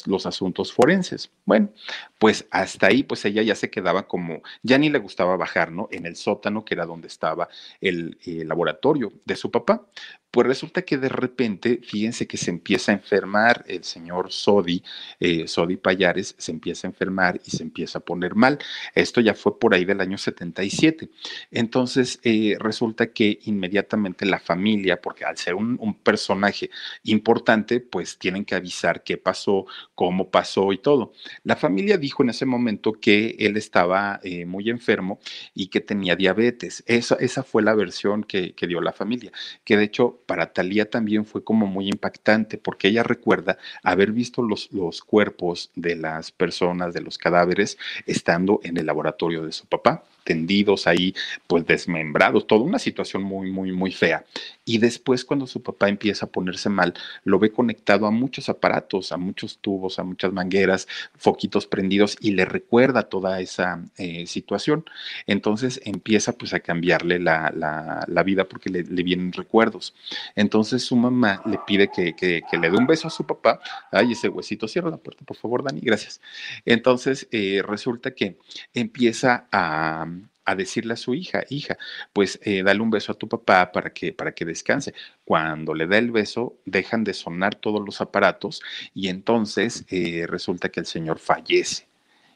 [0.05, 1.29] los asuntos forenses.
[1.45, 1.69] Bueno,
[2.17, 5.89] pues hasta ahí, pues ella ya se quedaba como, ya ni le gustaba bajar, ¿no?
[5.91, 7.49] En el sótano, que era donde estaba
[7.81, 9.85] el laboratorio de su papá.
[10.33, 14.83] Pues resulta que de repente, fíjense que se empieza a enfermar el señor Sodi,
[15.19, 18.59] eh, Sodi Payares, se empieza a enfermar y se empieza a poner mal.
[18.95, 21.09] Esto ya fue por ahí del año 77.
[21.51, 26.69] Entonces, eh, resulta que inmediatamente la familia, porque al ser un, un, personaje
[27.03, 31.13] importante, pues tienen que avisar qué pasó, cómo pasó y todo.
[31.43, 35.19] La familia dijo en ese momento que él estaba eh, muy enfermo
[35.53, 36.83] y que tenía diabetes.
[36.87, 39.31] Esa, esa fue la versión que, que dio la familia,
[39.63, 44.41] que de hecho para Talía también fue como muy impactante porque ella recuerda haber visto
[44.41, 49.65] los, los cuerpos de las personas, de los cadáveres, estando en el laboratorio de su
[49.65, 51.13] papá tendidos ahí,
[51.47, 54.25] pues desmembrados, toda una situación muy, muy, muy fea.
[54.65, 56.93] Y después cuando su papá empieza a ponerse mal,
[57.25, 60.87] lo ve conectado a muchos aparatos, a muchos tubos, a muchas mangueras,
[61.17, 64.85] foquitos prendidos y le recuerda toda esa eh, situación.
[65.27, 69.93] Entonces empieza pues a cambiarle la, la, la vida porque le, vienen recuerdos.
[70.35, 73.59] Entonces su mamá le pide que, que, le dé un beso a su papá.
[73.93, 76.21] Ay, ese huesito, cierra la puerta, por favor, Dani, gracias.
[76.65, 78.37] Entonces eh, resulta que
[78.73, 80.07] empieza a
[80.45, 81.77] a decirle a su hija, hija,
[82.11, 84.93] pues eh, dale un beso a tu papá para que, para que descanse.
[85.25, 88.61] Cuando le da el beso, dejan de sonar todos los aparatos
[88.93, 91.87] y entonces eh, resulta que el señor fallece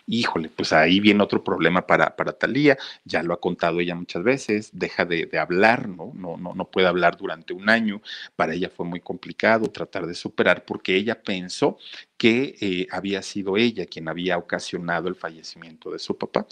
[0.08, 4.24] híjole, pues ahí viene otro problema para, para Talía, ya lo ha contado ella muchas
[4.24, 6.14] veces, deja de, de, hablar, ¿no?
[6.16, 6.54] No, ¿no?
[6.56, 8.02] no puede hablar durante un año,
[8.36, 11.78] para ella fue muy complicado tratar de superar porque ella pensó
[12.18, 16.48] que eh, había sido ella quien había ocasionado el fallecimiento de su papá.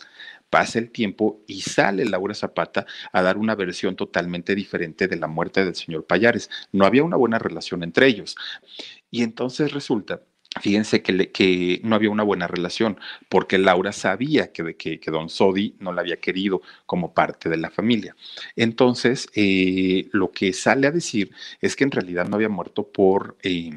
[0.50, 5.28] Pasa el tiempo y sale Laura Zapata a dar una versión totalmente diferente de la
[5.28, 6.50] muerte del señor Payares.
[6.72, 8.36] No había una buena relación entre ellos.
[9.10, 10.22] Y entonces resulta
[10.62, 12.98] Fíjense que, no había una buena relación,
[13.30, 18.16] porque Laura sabía que, don Sodi no la había querido como parte de la familia.
[18.56, 23.38] Entonces, eh, lo que sale a decir es que en realidad no había muerto por,
[23.44, 23.70] eh,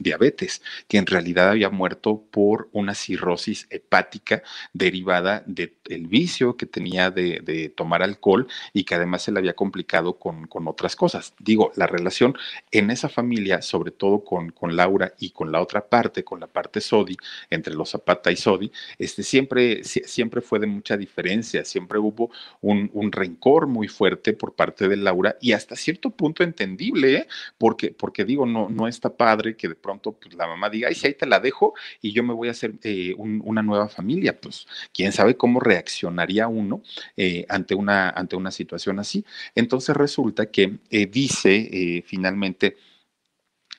[0.00, 7.10] diabetes, que en realidad había muerto por una cirrosis hepática derivada del vicio que tenía
[7.10, 11.34] de, tomar alcohol y que además se le había complicado con, otras cosas.
[11.38, 12.36] Digo, la relación
[12.70, 16.80] en esa familia, sobre todo con, Laura y con la otra parte, con la parte
[16.80, 17.16] Sodi,
[17.48, 22.90] entre los Zapata y Sodi, este, siempre, siempre fue de mucha diferencia, siempre hubo un,
[23.12, 27.28] rencor muy fuerte por parte de Laura y hasta cierto punto entendible, ¿eh?
[27.58, 30.94] porque, porque digo, no, no está padre que de pronto pues, la mamá diga, ay,
[30.94, 34.38] si ahí te la dejo y yo me voy a hacer eh, una nueva familia.
[34.40, 36.82] Pues quién sabe cómo reaccionaría uno
[37.16, 39.24] eh, ante, una, ante una situación así.
[39.54, 40.78] Entonces resulta que
[41.10, 42.76] dice finalmente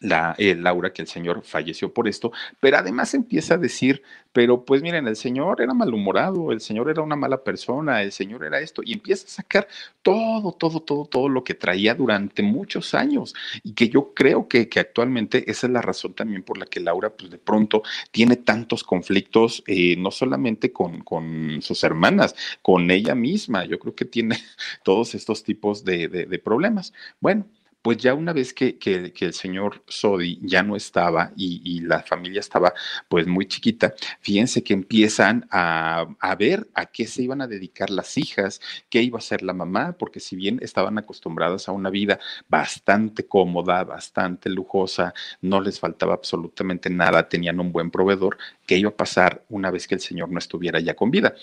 [0.02, 4.02] la, eh, Laura que el señor falleció por esto, pero además empieza a decir,
[4.34, 8.44] pero pues miren, el señor era malhumorado, el señor era una mala persona, el señor
[8.44, 9.68] era esto, y empieza a sacar
[10.02, 14.70] todo, todo, todo, todo lo que traía durante muchos años, y que yo creo que,
[14.70, 18.38] que actualmente esa es la razón también por la que Laura, pues de pronto tiene
[18.38, 24.06] tantos conflictos, eh, no solamente con, con, sus hermanas, con ella misma, yo creo que
[24.06, 24.38] tiene
[24.84, 26.94] todos estos tipos de, de problemas.
[27.20, 27.46] Bueno
[27.82, 28.78] pues ya una vez que,
[29.20, 32.74] el señor Sodi ya no estaba y, la familia estaba
[33.10, 38.18] pues muy chiquita, fíjense que empiezan a, ver a qué se iban a dedicar las
[38.18, 42.20] hijas, qué iba a hacer la mamá, porque si bien estaban acostumbradas a una vida
[42.48, 48.90] bastante cómoda, bastante lujosa, no les faltaba absolutamente nada, tenían un buen proveedor, ¿qué iba
[48.90, 51.36] a pasar una vez que el señor no estuviera ya con vida?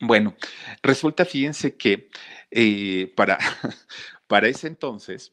[0.00, 0.36] Bueno,
[0.82, 2.08] resulta, fíjense que
[2.50, 3.38] eh, para,
[4.28, 5.32] para ese entonces,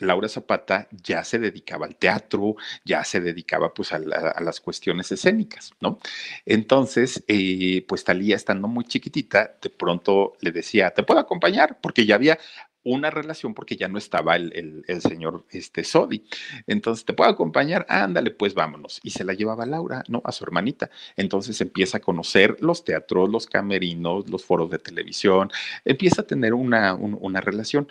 [0.00, 5.72] Laura Zapata ya se dedicaba al teatro, ya se dedicaba pues a, las cuestiones escénicas,
[5.80, 5.98] ¿no?
[6.44, 11.78] Entonces, eh, pues Talía estando muy chiquitita, de pronto le decía, ¿te puedo acompañar?
[11.80, 12.38] Porque ya había
[12.86, 16.24] una relación porque ya no estaba el, señor este, Sodi.
[16.66, 17.86] Entonces, ¿te puedo acompañar?
[17.88, 19.00] Ándale, pues vámonos.
[19.02, 20.20] Y se la llevaba Laura, ¿no?
[20.24, 20.90] A su hermanita.
[21.16, 25.50] Entonces empieza a conocer los teatros, los camerinos, los foros de televisión,
[25.84, 27.88] empieza a tener una, una relación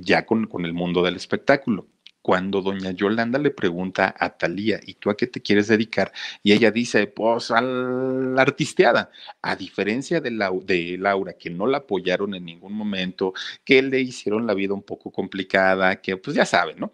[0.00, 1.88] ya con, con el mundo del espectáculo
[2.28, 6.12] cuando doña Yolanda le pregunta a Talía, ¿y tú a qué te quieres dedicar?
[6.42, 9.10] Y ella dice, pues a la artisteada.
[9.40, 10.30] A diferencia de,
[10.64, 13.32] de, Laura, que no la apoyaron en ningún momento,
[13.64, 16.92] que le hicieron la vida un poco complicada, que pues ya saben, ¿no?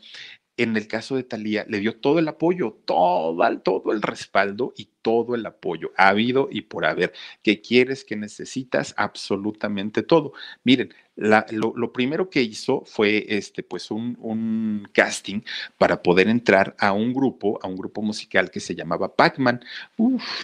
[0.57, 4.89] En el caso de Talía, le dio todo el apoyo, todo, todo el respaldo y
[5.03, 7.13] todo el apoyo, ha habido y por haber.
[7.43, 8.05] ¿Qué quieres?
[8.05, 8.95] ¿Qué necesitas?
[8.97, 10.33] Absolutamente todo.
[10.63, 15.43] Miren, lo, primero que hizo fue este, pues un, un, casting
[15.79, 19.61] para poder entrar a un grupo, a un grupo musical que se llamaba Pac-Man.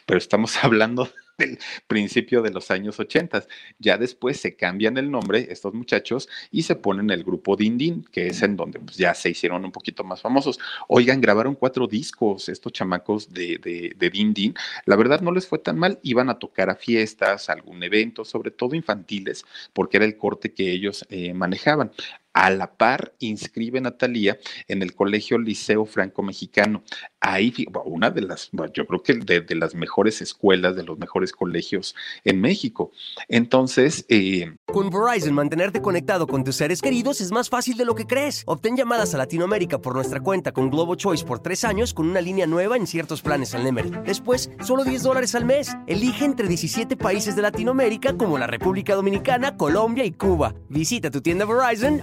[0.06, 1.08] Pero estamos hablando
[1.40, 3.44] del principio de los años 80.
[3.78, 8.04] Ya después se cambian el nombre estos muchachos y se ponen el grupo Din Din,
[8.04, 10.58] que es en donde pues, ya se hicieron un poquito más famosos.
[10.88, 13.58] Oigan, grabaron cuatro discos estos chamacos de,
[13.96, 14.54] de, Din Din.
[14.86, 18.50] La verdad no les fue tan mal, iban a tocar a fiestas, algún evento, sobre
[18.50, 21.90] todo infantiles, porque era el corte que ellos eh, manejaban
[22.32, 24.38] a la par inscribe Natalia
[24.68, 26.82] en el Colegio Liceo Franco Mexicano.
[27.20, 27.52] Ahí,
[27.84, 32.40] una de las, yo creo que de, las mejores escuelas, de los mejores colegios en
[32.40, 32.92] México.
[33.28, 37.94] Entonces, eh, con Verizon, mantenerte conectado con tus seres queridos es más fácil de lo
[37.94, 38.42] que crees.
[38.46, 42.20] Obtén llamadas a Latinoamérica por nuestra cuenta con Globo Choice por tres años con una
[42.20, 43.90] línea nueva en ciertos planes al Nemery.
[44.04, 45.76] Después, solo 10 dólares al mes.
[45.86, 50.54] Elige entre 17 países de Latinoamérica como la República Dominicana, Colombia y Cuba.
[50.68, 52.02] Visita tu tienda Verizon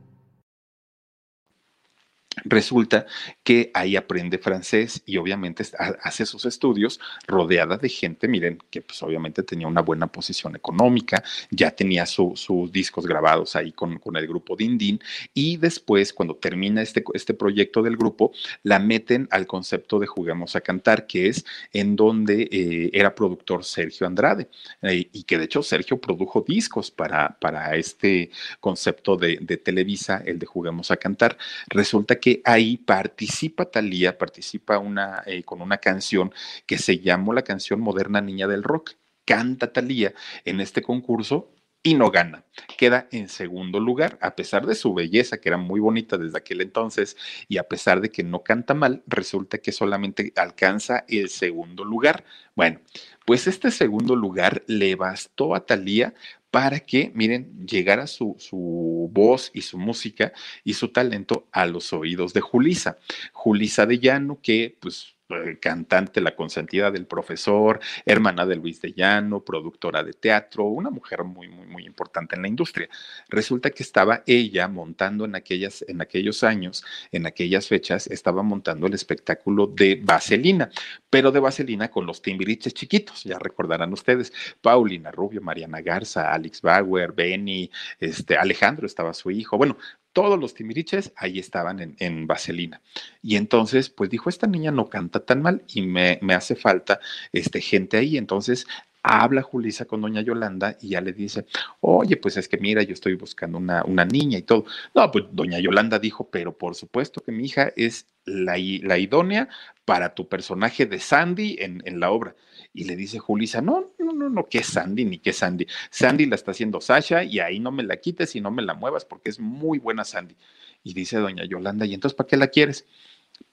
[2.43, 3.05] Resulta
[3.43, 5.63] que ahí aprende francés y obviamente
[6.03, 11.23] hace sus estudios rodeada de gente, miren, que pues obviamente tenía una buena posición económica,
[11.49, 14.99] ya tenía sus discos grabados ahí con, con el grupo Din
[15.33, 18.31] y después cuando termina este, este proyecto del grupo,
[18.63, 23.63] la meten al concepto de Juguemos a Cantar, que es en donde eh, era productor
[23.63, 24.49] Sergio Andrade
[24.81, 30.21] eh, y que de hecho Sergio produjo discos para, para este concepto de, de Televisa,
[30.25, 31.37] el de Juguemos a Cantar.
[31.67, 34.81] Resulta que ahí participa Talía, participa
[35.25, 36.31] eh, con una canción
[36.65, 38.91] que se llamó la canción Moderna Niña del Rock.
[39.25, 40.13] Canta Talía
[40.45, 42.45] en este concurso y no gana.
[42.77, 46.61] Queda en segundo lugar, a pesar de su belleza, que era muy bonita desde aquel
[46.61, 47.17] entonces,
[47.47, 52.23] y a pesar de que no canta mal, resulta que solamente alcanza el segundo lugar.
[52.55, 52.81] Bueno,
[53.25, 56.13] pues este segundo lugar le bastó a Talía
[56.51, 61.93] para que, miren, llegara su, su, voz y su música y su talento a los
[61.93, 62.97] oídos de Julisa.
[63.31, 65.15] Julisa de Llano, que pues
[65.59, 71.23] cantante, la consentida del profesor, hermana de Luis de Llano, productora de teatro, una mujer
[71.23, 72.89] muy, muy, muy importante en la industria.
[73.29, 78.87] Resulta que estaba ella montando en, aquellas, en aquellos años, en aquellas fechas, estaba montando
[78.87, 80.69] el espectáculo de Vaselina,
[81.09, 86.61] pero de Vaselina con los timbiriches chiquitos, ya recordarán ustedes, Paulina Rubio, Mariana Garza, Alex
[86.61, 87.69] Bauer, Benny,
[87.99, 89.77] este, Alejandro estaba su hijo, bueno,
[90.13, 92.81] todos los timiriches ahí estaban en, Vaselina.
[93.21, 96.99] Y entonces, pues dijo, esta niña no canta tan mal y me, me hace falta
[97.31, 98.17] este, gente ahí.
[98.17, 98.67] Entonces
[99.03, 101.45] habla Julisa con doña Yolanda y ya le dice,
[101.79, 104.65] oye, pues es que mira, yo estoy buscando una, una niña y todo.
[104.93, 109.49] No, pues doña Yolanda dijo, pero por supuesto que mi hija es la, la idónea
[109.85, 112.35] para tu personaje de Sandy en, en la obra.
[112.73, 115.67] Y le dice Julisa, no, no, no, no, ¿qué Sandy ni qué Sandy?
[115.89, 118.73] Sandy la está haciendo Sasha y ahí no me la quites y no me la
[118.73, 120.35] muevas porque es muy buena Sandy.
[120.83, 122.85] Y dice doña Yolanda, ¿y entonces para qué la quieres?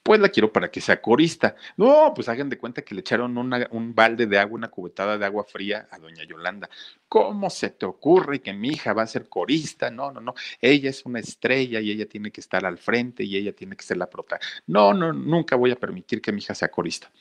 [0.03, 1.55] Pues la quiero para que sea corista.
[1.75, 5.25] No, pues hagan de cuenta que le echaron un balde de agua, una cubetada de
[5.25, 6.69] agua fría a doña Yolanda.
[7.07, 9.89] ¿Cómo se te ocurre que mi hija va a ser corista?
[9.91, 10.33] No, no, no.
[10.61, 13.83] Ella es una estrella y ella tiene que estar al frente y ella tiene que
[13.83, 14.39] ser la prota.
[14.67, 17.11] No, no, nunca voy a permitir que mi hija sea corista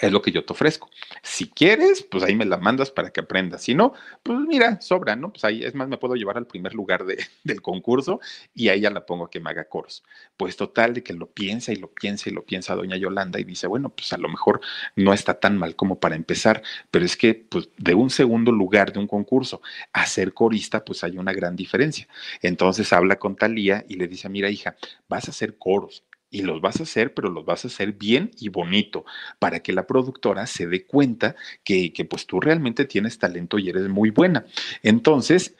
[0.00, 0.90] es lo que yo te ofrezco.
[1.22, 3.62] Si quieres, pues ahí me la mandas para que aprendas.
[3.62, 5.32] Si no, pues mira, sobra, ¿no?
[5.32, 8.20] Pues ahí, es más, me puedo llevar al primer lugar de, del concurso
[8.54, 10.04] y ahí ya la pongo a que me haga coros.
[10.36, 13.44] Pues total, de que lo piensa y lo piensa y lo piensa doña Yolanda y
[13.44, 14.60] dice, bueno, pues a lo mejor
[14.94, 18.92] no está tan mal como para empezar, pero es que, pues de un segundo lugar
[18.92, 19.62] de un concurso
[19.92, 22.08] a ser corista, pues hay una gran diferencia.
[22.42, 24.76] Entonces habla con Talía y le dice, mira, hija,
[25.08, 28.30] vas a hacer coros y los vas a hacer, pero los vas a hacer bien
[28.38, 29.04] y bonito,
[29.38, 33.68] para que la productora se dé cuenta que, que pues tú realmente tienes talento y
[33.68, 34.44] eres muy buena.
[34.82, 35.54] Entonces,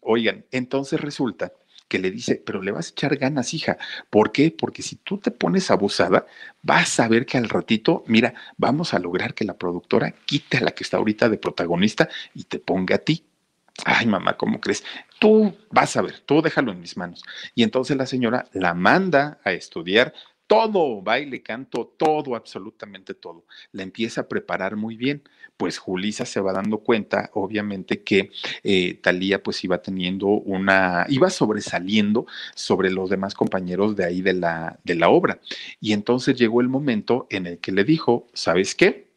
[0.00, 1.52] oigan, entonces resulta
[1.90, 3.76] que le dice, pero le vas a echar ganas, hija.
[4.10, 4.54] ¿Por qué?
[4.56, 6.24] Porque si tú te pones abusada,
[6.62, 10.60] vas a ver que al ratito, mira, vamos a lograr que la productora quite a
[10.60, 13.24] la que está ahorita de protagonista y te ponga a ti.
[13.84, 14.84] Ay, mamá, ¿cómo crees?
[15.18, 17.22] Tú vas a ver, tú déjalo en mis manos.
[17.54, 20.12] Y entonces la señora la manda a estudiar
[20.50, 23.44] todo, baile, canto, todo, absolutamente todo.
[23.70, 25.22] La empieza a preparar muy bien.
[25.56, 28.32] Pues Julisa se va dando cuenta, obviamente, que
[28.64, 32.26] eh, Talía pues iba teniendo una, iba sobresaliendo
[32.56, 35.38] sobre los demás compañeros de ahí de la, de la obra.
[35.80, 39.09] Y entonces llegó el momento en el que le dijo, ¿sabes qué?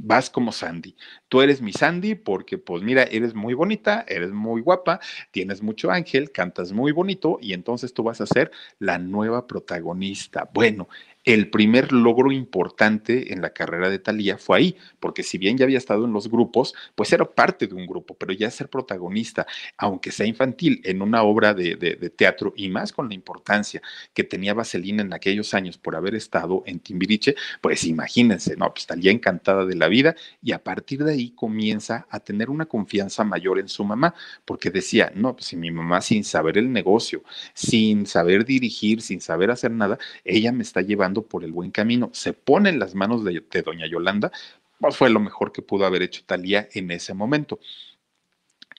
[0.00, 0.96] Vas como Sandy.
[1.28, 5.90] Tú eres mi Sandy porque, pues mira, eres muy bonita, eres muy guapa, tienes mucho
[5.90, 10.48] ángel, cantas muy bonito y entonces tú vas a ser la nueva protagonista.
[10.52, 10.88] Bueno,
[11.28, 15.66] el primer logro importante en la carrera de Talía fue ahí, porque si bien ya
[15.66, 19.46] había estado en los grupos, pues era parte de un grupo, pero ya ser protagonista,
[19.76, 21.76] aunque sea infantil, en una obra de,
[22.16, 23.82] teatro y más con la importancia
[24.14, 28.72] que tenía Vaselina en aquellos años por haber estado en Timbiriche, pues imagínense, ¿no?
[28.72, 32.64] Pues Talía encantada de la vida y a partir de ahí comienza a tener una
[32.64, 34.14] confianza mayor en su mamá,
[34.46, 37.22] porque decía, no, pues si mi mamá sin saber el negocio,
[37.52, 42.10] sin saber dirigir, sin saber hacer nada, ella me está llevando por el buen camino.
[42.12, 44.32] Se pone en las manos de, doña Yolanda,
[44.80, 47.58] pues fue lo mejor que pudo haber hecho Talía en ese momento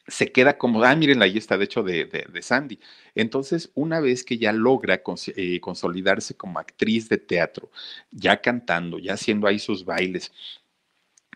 [0.08, 2.80] se queda como, ah, miren, ahí está, de hecho, de, de, Sandy.
[3.14, 5.04] Entonces, una vez que ya logra
[5.36, 7.70] eh, consolidarse como actriz de teatro,
[8.10, 10.32] ya cantando, ya haciendo ahí sus bailes,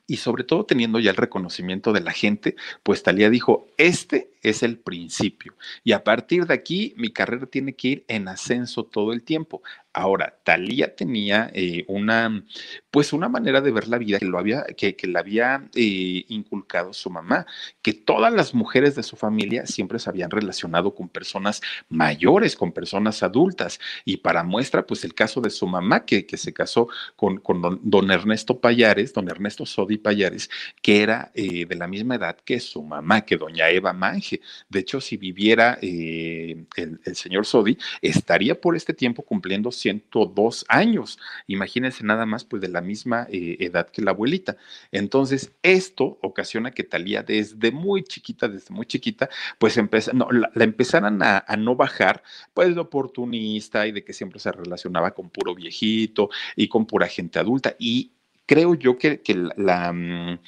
[0.08, 4.62] y sobre todo teniendo ya el reconocimiento de la gente, pues Talía dijo, este es
[4.62, 5.56] el principio.
[5.84, 9.64] Y a partir de aquí, mi carrera tiene que ir en ascenso todo el tiempo.
[9.96, 12.44] Ahora, Talía tenía eh, una,
[12.90, 16.26] pues una manera de ver la vida que lo había, que, que la había eh,
[16.30, 17.46] inculcado su mamá,
[17.84, 22.72] que todas las mujeres de su familia siempre se habían relacionado con personas mayores, con
[22.72, 23.80] personas adultas.
[24.04, 27.80] Y para muestra, pues el caso de su mamá, que, que se casó con, con
[27.84, 30.50] don, Ernesto Payares, don Ernesto Sodi Payares,
[30.82, 34.33] que era eh, de la misma edad que su mamá, que doña Eva Mange.
[34.70, 41.20] De hecho, si viviera el, el señor Sodi, estaría por este tiempo cumpliendo 102 años.
[41.48, 44.58] Imagínense nada más, pues de la misma eh, edad que la abuelita.
[44.92, 49.80] Entonces, esto ocasiona que Talía desde muy chiquita, desde muy chiquita, pues
[50.14, 52.24] no, la, empezaran a, no bajar,
[52.54, 57.08] pues de oportunista y de que siempre se relacionaba con puro viejito y con pura
[57.08, 57.76] gente adulta.
[57.80, 58.12] Y
[58.46, 59.22] creo yo que,
[59.58, 60.40] la, mm,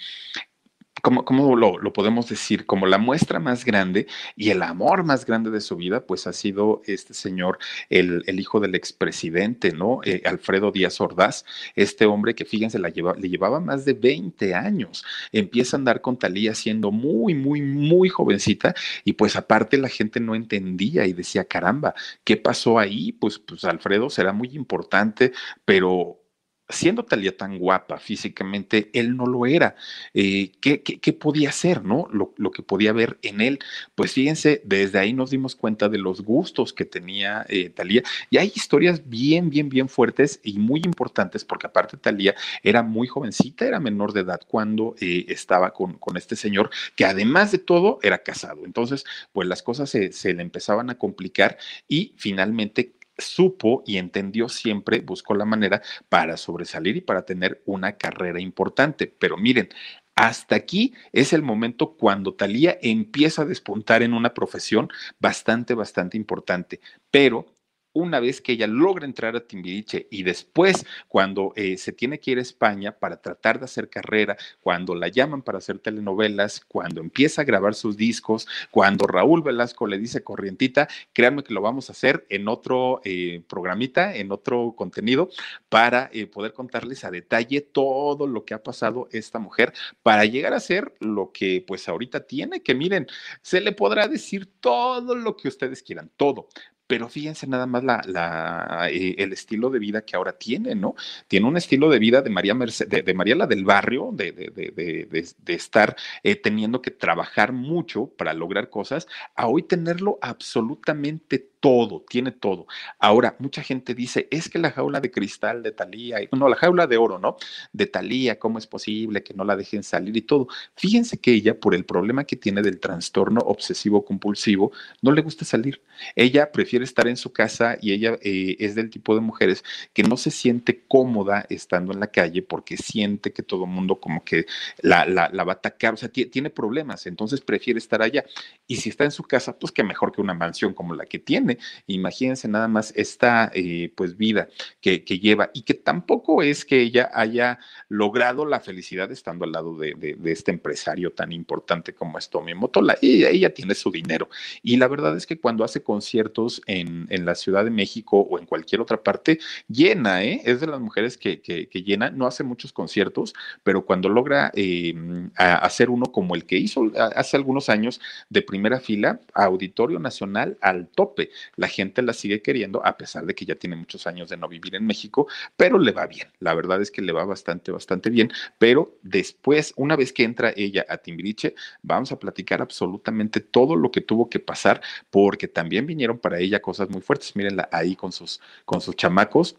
[1.05, 2.65] ¿cómo, lo, podemos decir?
[2.65, 6.33] Como la muestra más grande y el amor más grande de su vida, pues ha
[6.33, 9.99] sido este señor, el, hijo del expresidente, ¿no?
[10.03, 11.45] Eh, Alfredo Díaz Ordaz,
[11.75, 15.03] este hombre que fíjense, la le llevaba más de 20 años.
[15.31, 20.19] Empieza a andar con Talía siendo muy, muy, muy jovencita y pues aparte la gente
[20.19, 21.93] no entendía y decía, caramba,
[22.23, 23.11] ¿qué pasó ahí?
[23.11, 25.33] Pues, pues Alfredo será muy importante,
[25.65, 26.24] pero
[26.69, 29.75] siendo Talía tan guapa físicamente, él no lo era.
[30.13, 32.07] Eh, ¿qué, qué, podía hacer, no?
[32.11, 33.59] Lo, lo, que podía ver en él.
[33.93, 38.03] Pues fíjense, desde ahí nos dimos cuenta de los gustos que tenía eh, Talía.
[38.29, 43.07] Y hay historias bien, bien, bien fuertes y muy importantes, porque aparte Talía era muy
[43.07, 47.59] jovencita, era menor de edad cuando eh, estaba con, con, este señor, que además de
[47.59, 48.65] todo era casado.
[48.65, 51.57] Entonces, pues las cosas se, se le empezaban a complicar
[51.87, 57.97] y finalmente supo y entendió siempre, buscó la manera para sobresalir y para tener una
[57.97, 59.07] carrera importante.
[59.07, 59.69] Pero miren,
[60.15, 64.89] hasta aquí es el momento cuando Talía empieza a despuntar en una profesión
[65.19, 66.79] bastante, bastante importante.
[67.11, 67.54] Pero
[67.95, 72.31] una vez que ella logra entrar a Timbiriche y después cuando eh, se tiene que
[72.31, 77.01] ir a España para tratar de hacer carrera, cuando la llaman para hacer telenovelas, cuando
[77.01, 81.89] empieza a grabar sus discos, cuando Raúl Velasco le dice corrientita, créanme que lo vamos
[81.89, 85.29] a hacer en otro eh, programita, en otro contenido,
[85.69, 89.73] para eh, poder contarles a detalle todo lo que ha pasado esta mujer
[90.03, 93.07] para llegar a ser lo que pues ahorita tiene, que miren,
[93.41, 96.49] se le podrá decir todo lo que ustedes quieran, todo,
[96.87, 100.95] pero fíjense nada más la, eh, el estilo de vida que ahora tiene, ¿no?
[101.27, 105.95] Tiene un estilo de vida de María, de, María la del barrio, de, de estar
[106.23, 112.67] eh, teniendo que trabajar mucho para lograr cosas, a hoy tenerlo absolutamente todo, tiene todo.
[112.99, 116.85] Ahora, mucha gente dice, es que la jaula de cristal de Talía, no, la jaula
[116.85, 117.37] de oro, ¿no?
[117.73, 120.47] De Talía, ¿cómo es posible que no la dejen salir y todo?
[120.75, 125.43] Fíjense que ella, por el problema que tiene del trastorno obsesivo compulsivo, no le gusta
[125.43, 125.81] salir.
[126.15, 130.03] Ella prefiere estar en su casa y ella eh, es del tipo de mujeres que
[130.03, 134.23] no se siente cómoda estando en la calle porque siente que todo el mundo como
[134.23, 134.45] que
[134.83, 138.23] la, la, va a atacar, o sea, tiene problemas, entonces prefiere estar allá.
[138.67, 141.17] Y si está en su casa, pues que mejor que una mansión como la que
[141.17, 141.54] tiene
[141.87, 144.47] Imagínense nada más esta eh, pues vida
[144.81, 149.77] que, lleva y que tampoco es que ella haya logrado la felicidad estando al lado
[149.77, 152.97] de, este empresario tan importante como es Tommy Motola.
[153.01, 154.29] Ella, ella, tiene su dinero
[154.61, 158.45] y la verdad es que cuando hace conciertos en, la Ciudad de México o en
[158.45, 160.41] cualquier otra parte, llena, ¿eh?
[160.43, 161.41] Es de las mujeres que,
[161.73, 163.33] llena, no hace muchos conciertos,
[163.63, 168.79] pero cuando logra em, hacer uno como el que hizo hace algunos años de primera
[168.79, 173.55] fila, Auditorio Nacional al tope la gente la sigue queriendo a pesar de que ya
[173.55, 176.27] tiene muchos años de no vivir en México, pero le va bien.
[176.39, 180.53] La verdad es que le va bastante, bastante bien, pero después, una vez que entra
[180.55, 185.85] ella a Timbiriche, vamos a platicar absolutamente todo lo que tuvo que pasar, porque también
[185.85, 187.35] vinieron para ella cosas muy fuertes.
[187.35, 189.57] Mírenla ahí con sus, con sus chamacos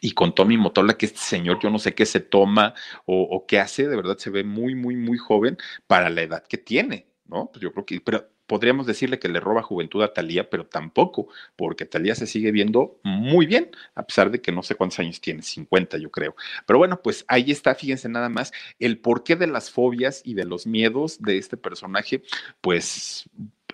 [0.00, 2.74] y con Tommy Motola, que este señor yo no sé qué se toma
[3.06, 6.44] o, o, qué hace, de verdad se ve muy, muy, muy joven para la edad
[6.46, 7.50] que tiene, ¿no?
[7.52, 11.28] Pues yo creo que, pero podríamos decirle que le roba juventud a Talía, pero tampoco,
[11.54, 15.20] porque Talía se sigue viendo muy bien, a pesar de que no sé cuántos años
[15.20, 16.34] tiene, 50 yo creo.
[16.66, 20.46] Pero bueno, pues ahí está, fíjense nada más, el porqué de las fobias y de
[20.46, 22.24] los miedos de este personaje,
[22.60, 23.30] pues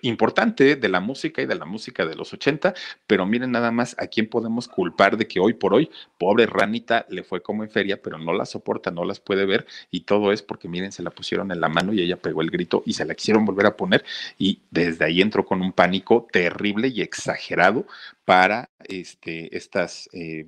[0.07, 2.73] importante de la música y de la música de los 80,
[3.05, 7.05] pero miren nada más a quién podemos culpar de que hoy por hoy, pobre Ranita,
[7.09, 10.31] le fue como en feria, pero no la soporta, no las puede ver y todo
[10.31, 12.93] es porque miren, se la pusieron en la mano y ella pegó el grito y
[12.93, 14.03] se la quisieron volver a poner
[14.37, 17.85] y desde ahí entró con un pánico terrible y exagerado
[18.25, 20.47] para este, estas, eh,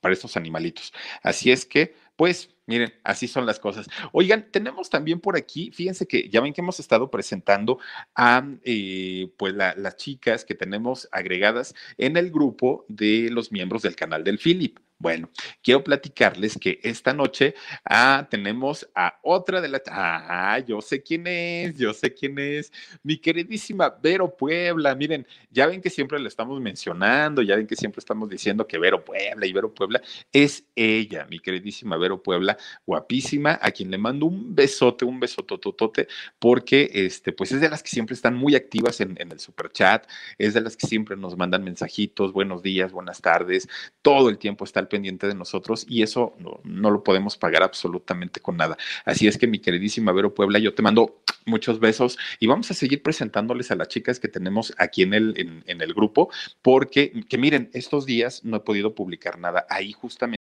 [0.00, 0.92] para estos animalitos.
[1.22, 3.86] Así es que, pues, Miren, así son las cosas.
[4.12, 7.78] Oigan, tenemos también por aquí, fíjense que ya ven que hemos estado presentando
[8.14, 13.96] a eh, pues las chicas que tenemos agregadas en el grupo de los miembros del
[13.96, 14.78] canal del Philip.
[15.04, 15.28] Bueno,
[15.62, 19.82] quiero platicarles que esta noche ah, tenemos a otra de las...
[19.88, 22.72] Ah, yo sé quién es, yo sé quién es.
[23.02, 24.94] Mi queridísima Vero Puebla.
[24.94, 28.78] Miren, ya ven que siempre le estamos mencionando, ya ven que siempre estamos diciendo que
[28.78, 30.00] Vero Puebla y Vero Puebla
[30.32, 36.08] es ella, mi queridísima Vero Puebla, guapísima, a quien le mando un besote, un besotototote,
[36.38, 39.70] porque este, pues es de las que siempre están muy activas en, en el super
[39.70, 40.06] chat,
[40.38, 43.68] es de las que siempre nos mandan mensajitos, buenos días, buenas tardes,
[44.00, 48.56] todo el tiempo está pendiente de nosotros y eso no, lo podemos pagar absolutamente con
[48.56, 48.76] nada.
[49.04, 52.74] Así es que mi queridísima Vero Puebla, yo te mando muchos besos y vamos a
[52.74, 56.30] seguir presentándoles a las chicas que tenemos aquí en el, en el grupo,
[56.62, 60.43] porque que miren, estos días no he podido publicar nada ahí justamente.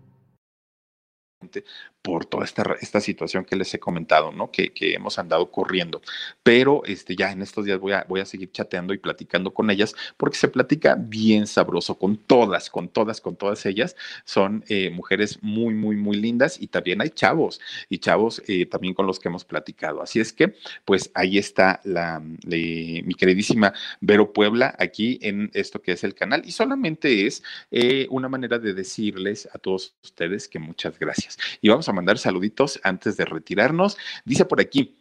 [2.01, 4.51] Por toda esta, esta situación que les he comentado, ¿no?
[4.51, 6.01] Que, hemos andado corriendo.
[6.43, 9.69] Pero este, ya en estos días voy a, voy a seguir chateando y platicando con
[9.69, 13.95] ellas porque se platica bien sabroso con todas, con todas, con todas ellas.
[14.25, 18.93] Son eh, mujeres muy, muy, muy lindas y también hay chavos y chavos eh, también
[18.93, 20.01] con los que hemos platicado.
[20.01, 25.93] Así es que, pues ahí está la, mi queridísima Vero Puebla aquí en esto que
[25.93, 30.59] es el canal y solamente es eh, una manera de decirles a todos ustedes que
[30.59, 31.37] muchas gracias.
[31.61, 33.97] Y vamos a mandar saluditos antes de retirarnos.
[34.25, 34.97] Dice por aquí.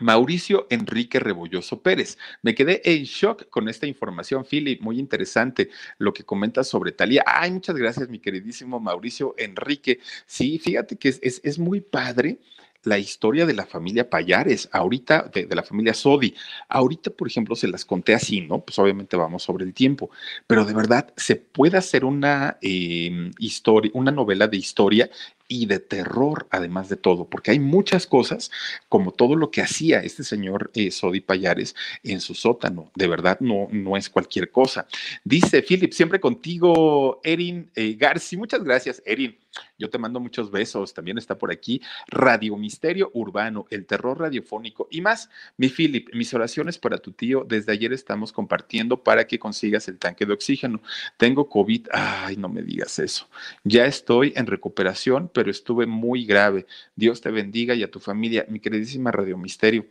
[0.00, 2.16] Mauricio Enrique Rebolloso Pérez.
[2.42, 4.80] Me quedé en shock con esta información, Philip.
[4.80, 5.68] Muy interesante
[5.98, 7.24] lo que comentas sobre Talía.
[7.26, 9.98] Ay, muchas gracias, mi queridísimo Mauricio Enrique.
[10.26, 12.38] Sí, fíjate que es, es, es muy padre
[12.84, 16.34] la historia de la familia Payares, ahorita, de, la familia Sodi.
[16.68, 18.60] Ahorita, por ejemplo, se las conté así, ¿no?
[18.64, 20.10] Pues obviamente vamos sobre el tiempo,
[20.46, 25.10] pero de verdad se puede hacer una eh, historia, una novela de historia
[25.50, 28.52] y de terror, además de todo, porque hay muchas cosas,
[28.88, 31.74] como todo lo que hacía este señor eh, Sodi Payares
[32.04, 32.92] en su sótano.
[32.94, 34.86] De verdad, no, no es cualquier cosa.
[35.24, 37.98] Dice Philip, siempre contigo, Erin eh.
[38.36, 39.36] Muchas gracias, Erin.
[39.78, 40.94] Yo te mando muchos besos.
[40.94, 45.30] También está por aquí Radio Misterio Urbano, el terror radiofónico y más.
[45.56, 47.44] Mi Philip, mis oraciones para tu tío.
[47.48, 50.80] Desde ayer estamos compartiendo para que consigas el tanque de oxígeno.
[51.16, 51.88] Tengo COVID.
[51.92, 53.28] Ay, no me digas eso.
[53.64, 56.66] Ya estoy en recuperación, pero estuve muy grave.
[56.96, 58.44] Dios te bendiga y a tu familia.
[58.48, 59.86] Mi queridísima Radio Misterio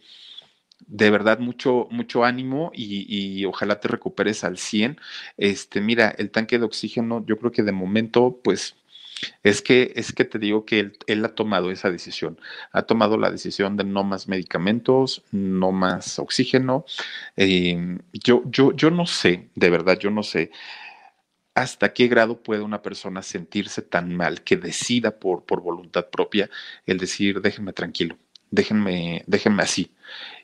[0.87, 4.99] de verdad mucho, mucho ánimo y, ojalá te recuperes al 100.
[5.37, 8.75] Este, mira, el tanque de oxígeno, yo creo que de momento, pues
[9.43, 12.39] es que, es que te digo que él, él, ha tomado esa decisión.
[12.71, 16.85] Ha tomado la decisión de no más medicamentos, no más oxígeno.
[17.35, 20.51] Eh, yo, yo, yo no sé, de verdad, yo no sé
[21.61, 26.49] hasta qué grado puede una persona sentirse tan mal que decida por, por voluntad propia
[26.85, 28.17] el decir, déjenme tranquilo,
[28.51, 29.91] déjenme, déjenme así.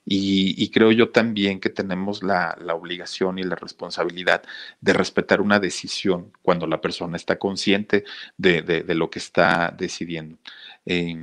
[0.05, 4.43] Y, creo yo también que tenemos la, la, obligación y la responsabilidad
[4.80, 8.03] de respetar una decisión cuando la persona está consciente
[8.38, 10.38] de, de, lo que está decidiendo.
[10.86, 11.18] Eh,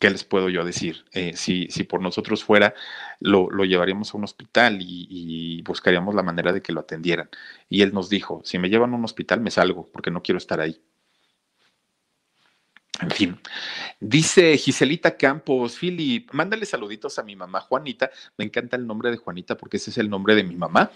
[0.00, 1.04] ¿Qué les puedo yo decir?
[1.12, 2.74] Eh, si, si, por nosotros fuera,
[3.20, 7.28] lo, lo llevaríamos a un hospital y, y, buscaríamos la manera de que lo atendieran.
[7.68, 10.38] Y él nos dijo, si me llevan a un hospital, me salgo, porque no quiero
[10.38, 10.80] estar ahí.
[13.02, 13.40] En fin,
[13.98, 18.10] dice Giselita Campos, Philip, mándale saluditos a mi mamá Juanita.
[18.36, 20.90] Me encanta el nombre de Juanita porque ese es el nombre de mi mamá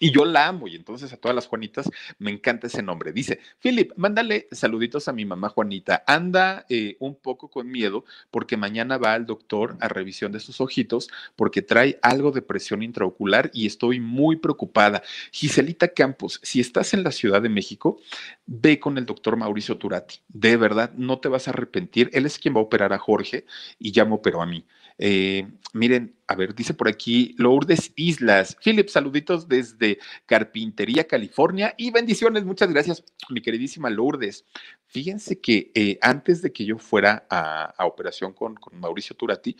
[0.00, 1.88] y yo la amo y entonces a todas las Juanitas
[2.18, 3.12] me encanta ese nombre.
[3.12, 6.02] Dice, Philip, mándale saluditos a mi mamá Juanita.
[6.06, 10.60] Anda eh, un poco con miedo porque mañana va al doctor a revisión de sus
[10.60, 15.02] ojitos porque trae algo de presión intraocular y estoy muy preocupada.
[15.32, 18.00] Giselita Campos, si estás en la Ciudad de México,
[18.46, 20.20] ve con el doctor Mauricio Turati.
[20.28, 22.08] De verdad, no te vas a arrepentir.
[22.14, 23.44] Él es quien va a operar a Jorge
[23.78, 24.64] y ya me operó a mí.
[25.02, 28.54] Eh, miren, a ver, dice por aquí Lourdes Islas.
[28.62, 32.44] Philip, saluditos desde Carpintería, California y bendiciones.
[32.44, 34.44] Muchas gracias, mi queridísima Lourdes.
[34.86, 39.56] Fíjense que eh, antes de que yo fuera a, operación con, con Mauricio Turati,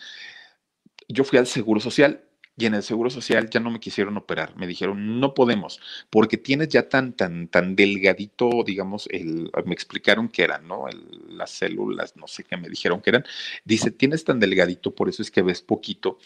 [1.08, 2.22] yo fui al Seguro Social
[2.56, 4.54] y en el Seguro Social ya no me quisieron operar.
[4.56, 5.80] Me dijeron, no podemos,
[6.10, 10.88] porque tienes ya tan, tan, tan delgadito, digamos, el, me explicaron que eran, ¿no?
[10.88, 13.24] El, las células, no sé qué me dijeron que eran.
[13.64, 16.18] Dice, tienes tan delgadito, por eso es que ves poquito.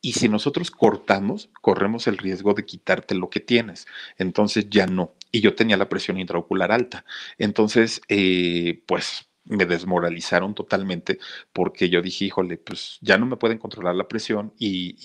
[0.00, 3.86] Y si nosotros cortamos, corremos el riesgo de quitarte lo que tienes.
[4.16, 5.14] Entonces ya no.
[5.32, 7.04] Y yo tenía la presión intraocular alta.
[7.36, 11.18] Entonces, eh, pues me desmoralizaron totalmente
[11.52, 14.96] porque yo dije, híjole, pues ya no me pueden controlar la presión y,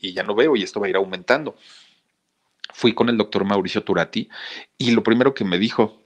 [0.00, 1.56] y, ya no veo y esto va a ir aumentando.
[2.72, 4.28] Fui con el doctor Mauricio Turati
[4.78, 6.00] y lo primero que me dijo,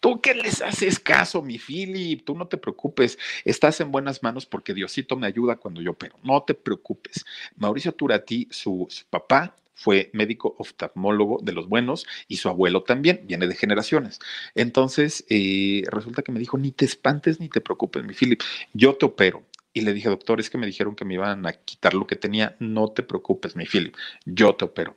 [0.00, 2.24] ¿Tú qué les haces caso, mi Philip?
[2.24, 6.16] Tú no te preocupes, estás en buenas manos porque Diosito me ayuda cuando yo opero.
[6.22, 7.24] No te preocupes.
[7.56, 13.22] Mauricio Turati, su, su papá, fue médico oftalmólogo de los buenos y su abuelo también,
[13.24, 14.18] viene de generaciones.
[14.56, 18.42] Entonces, eh, resulta que me dijo, ni te espantes ni te preocupes, mi Philip,
[18.74, 19.44] yo te opero.
[19.72, 22.16] Y le dije, doctor, es que me dijeron que me iban a quitar lo que
[22.16, 24.96] tenía, no te preocupes, mi Philip, yo te opero.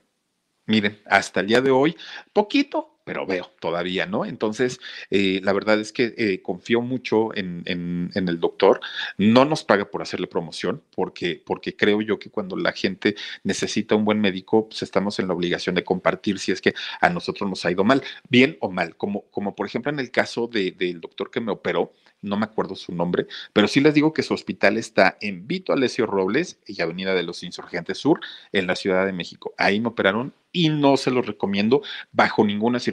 [0.65, 1.95] Miren, hasta el día de hoy,
[2.33, 4.25] poquito, pero veo todavía, ¿no?
[4.25, 4.79] Entonces,
[5.09, 8.79] eh, la verdad es que eh, confío mucho en, en, el doctor.
[9.17, 13.95] No nos paga por hacerle promoción, porque, porque creo yo que cuando la gente necesita
[13.95, 17.49] un buen médico, pues estamos en la obligación de compartir si es que a nosotros
[17.49, 20.71] nos ha ido mal, bien o mal, como, como por ejemplo en el caso de,
[20.71, 21.91] del doctor que me operó,
[22.21, 25.73] no me acuerdo su nombre, pero sí les digo que su hospital está en Vito
[25.73, 28.21] Alessio Robles y Avenida de los Insurgentes Sur,
[28.51, 29.53] en la Ciudad de México.
[29.57, 31.81] Ahí me operaron y no se los recomiendo
[32.11, 32.90] bajo ninguna circunstancia,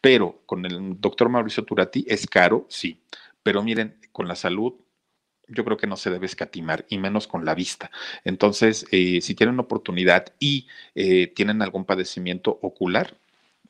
[0.00, 3.00] pero con el doctor Mauricio Turati es caro, sí,
[3.42, 4.74] pero miren, con la salud,
[5.48, 7.90] yo creo que no se debe escatimar, y menos con la vista.
[8.24, 13.16] Entonces, eh, si tienen oportunidad y eh, tienen algún padecimiento ocular,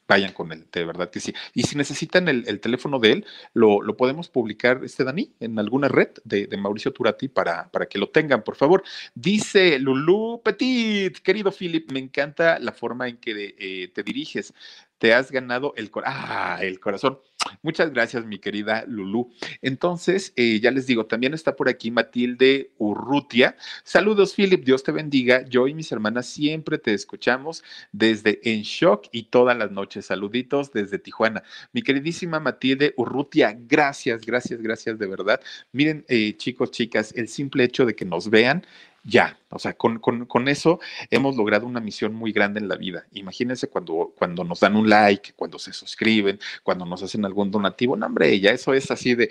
[0.07, 1.33] vayan con él, de verdad que sí.
[1.55, 6.09] Y si necesitan el, teléfono de él, lo, podemos publicar, este Dani, en alguna red
[6.25, 8.85] de, Mauricio Turati para, para que lo tengan, por favor.
[9.15, 14.53] Dice Lulú Petit, querido Philip, me encanta la forma en que eh, te diriges
[14.99, 17.19] te has ganado el, ah, el corazón.
[17.63, 19.33] Muchas gracias, mi querida Lulú.
[19.63, 23.57] Entonces, eh, ya les digo, también está por aquí Matilde Urrutia.
[23.83, 25.45] Saludos, Philip, Dios te bendiga.
[25.49, 30.07] Yo y mis hermanas siempre te escuchamos desde En Shock y todas las noches.
[30.07, 31.43] Saluditos desde Tijuana.
[31.73, 35.41] Mi queridísima Matilde Urrutia, gracias, gracias, gracias de verdad.
[35.73, 38.65] Miren, eh, chicos, chicas, el simple hecho de que nos vean
[39.07, 40.81] ya, o sea, con, con, eso
[41.11, 43.07] hemos logrado una misión muy grande en la vida.
[43.13, 47.97] Imagínense cuando, cuando nos dan un like, cuando se suscriben, cuando nos hacen algún donativo.
[47.97, 49.31] No, hombre, ya eso es así de,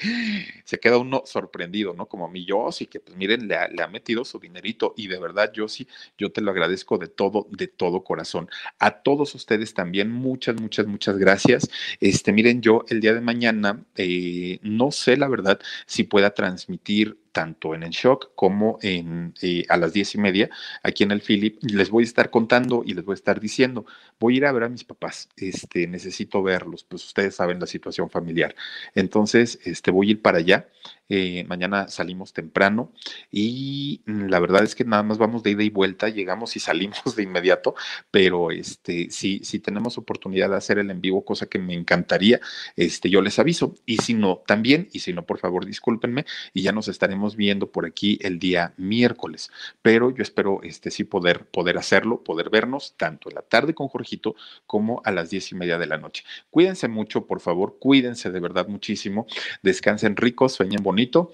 [0.64, 2.08] se queda uno sorprendido, ¿no?
[2.08, 5.52] Como mi yo, sí que, pues miren, le ha, metido su dinerito y de verdad
[5.54, 8.50] yo sí, yo te lo agradezco de todo, de todo corazón.
[8.80, 11.70] A todos ustedes también, muchas, muchas, muchas gracias.
[12.00, 17.18] Este, miren, yo el día de mañana, eh, no sé la verdad si pueda transmitir
[17.34, 20.50] tanto en el shock como en, eh, a las diez y media
[20.84, 21.58] aquí en el Philip.
[21.62, 23.86] Les voy a estar contando y les voy a estar diciendo,
[24.20, 27.68] voy a ir a ver a mis papás, este, necesito verlos, pues ustedes saben la
[27.68, 28.56] situación familiar.
[28.96, 30.68] Entonces, este, voy a ir para allá
[31.10, 32.92] eh, mañana salimos temprano
[33.32, 36.60] y mm, la verdad es que nada más vamos de ida y vuelta, llegamos y
[36.60, 37.76] salimos de inmediato,
[38.12, 42.40] pero este, si, si tenemos oportunidad de hacer el en vivo, cosa que me encantaría,
[42.76, 43.76] este, yo les aviso.
[43.86, 47.72] Y si no, también, y si no, por favor, discúlpenme y ya nos estaremos viendo
[47.72, 49.50] por aquí el día miércoles.
[49.82, 53.88] Pero yo espero este, sí poder, poder hacerlo, poder vernos tanto en la tarde con
[53.88, 54.36] Jorgito
[54.66, 56.24] como a las diez y media de la noche.
[56.50, 59.28] Cuídense mucho, por favor, cuídense de verdad muchísimo,
[59.62, 61.32] descansen ricos, sueñen bonito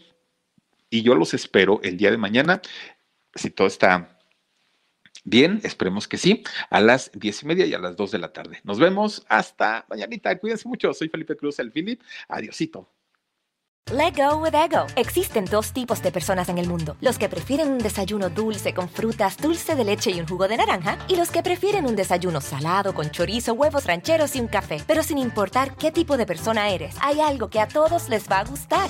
[0.90, 2.62] y yo los espero el día de mañana,
[3.36, 4.18] si todo está
[5.24, 8.34] bien, esperemos que sí, a las diez y media y a las dos de la
[8.34, 8.62] tarde.
[8.64, 10.38] Nos vemos hasta mañanita.
[10.40, 10.94] Cuídense mucho.
[10.94, 12.02] Soy Felipe Cruz, el Philip.
[12.28, 12.90] Adiosito.
[13.92, 14.86] Let go with ego.
[14.96, 18.88] Existen dos tipos de personas en el mundo: los que prefieren un desayuno dulce con
[18.88, 22.40] frutas, dulce de leche y un jugo de naranja, y los que prefieren un desayuno
[22.40, 24.78] salado con chorizo, huevos rancheros y un café.
[24.88, 28.40] Pero sin importar qué tipo de persona eres, hay algo que a todos les va
[28.40, 28.90] a gustar.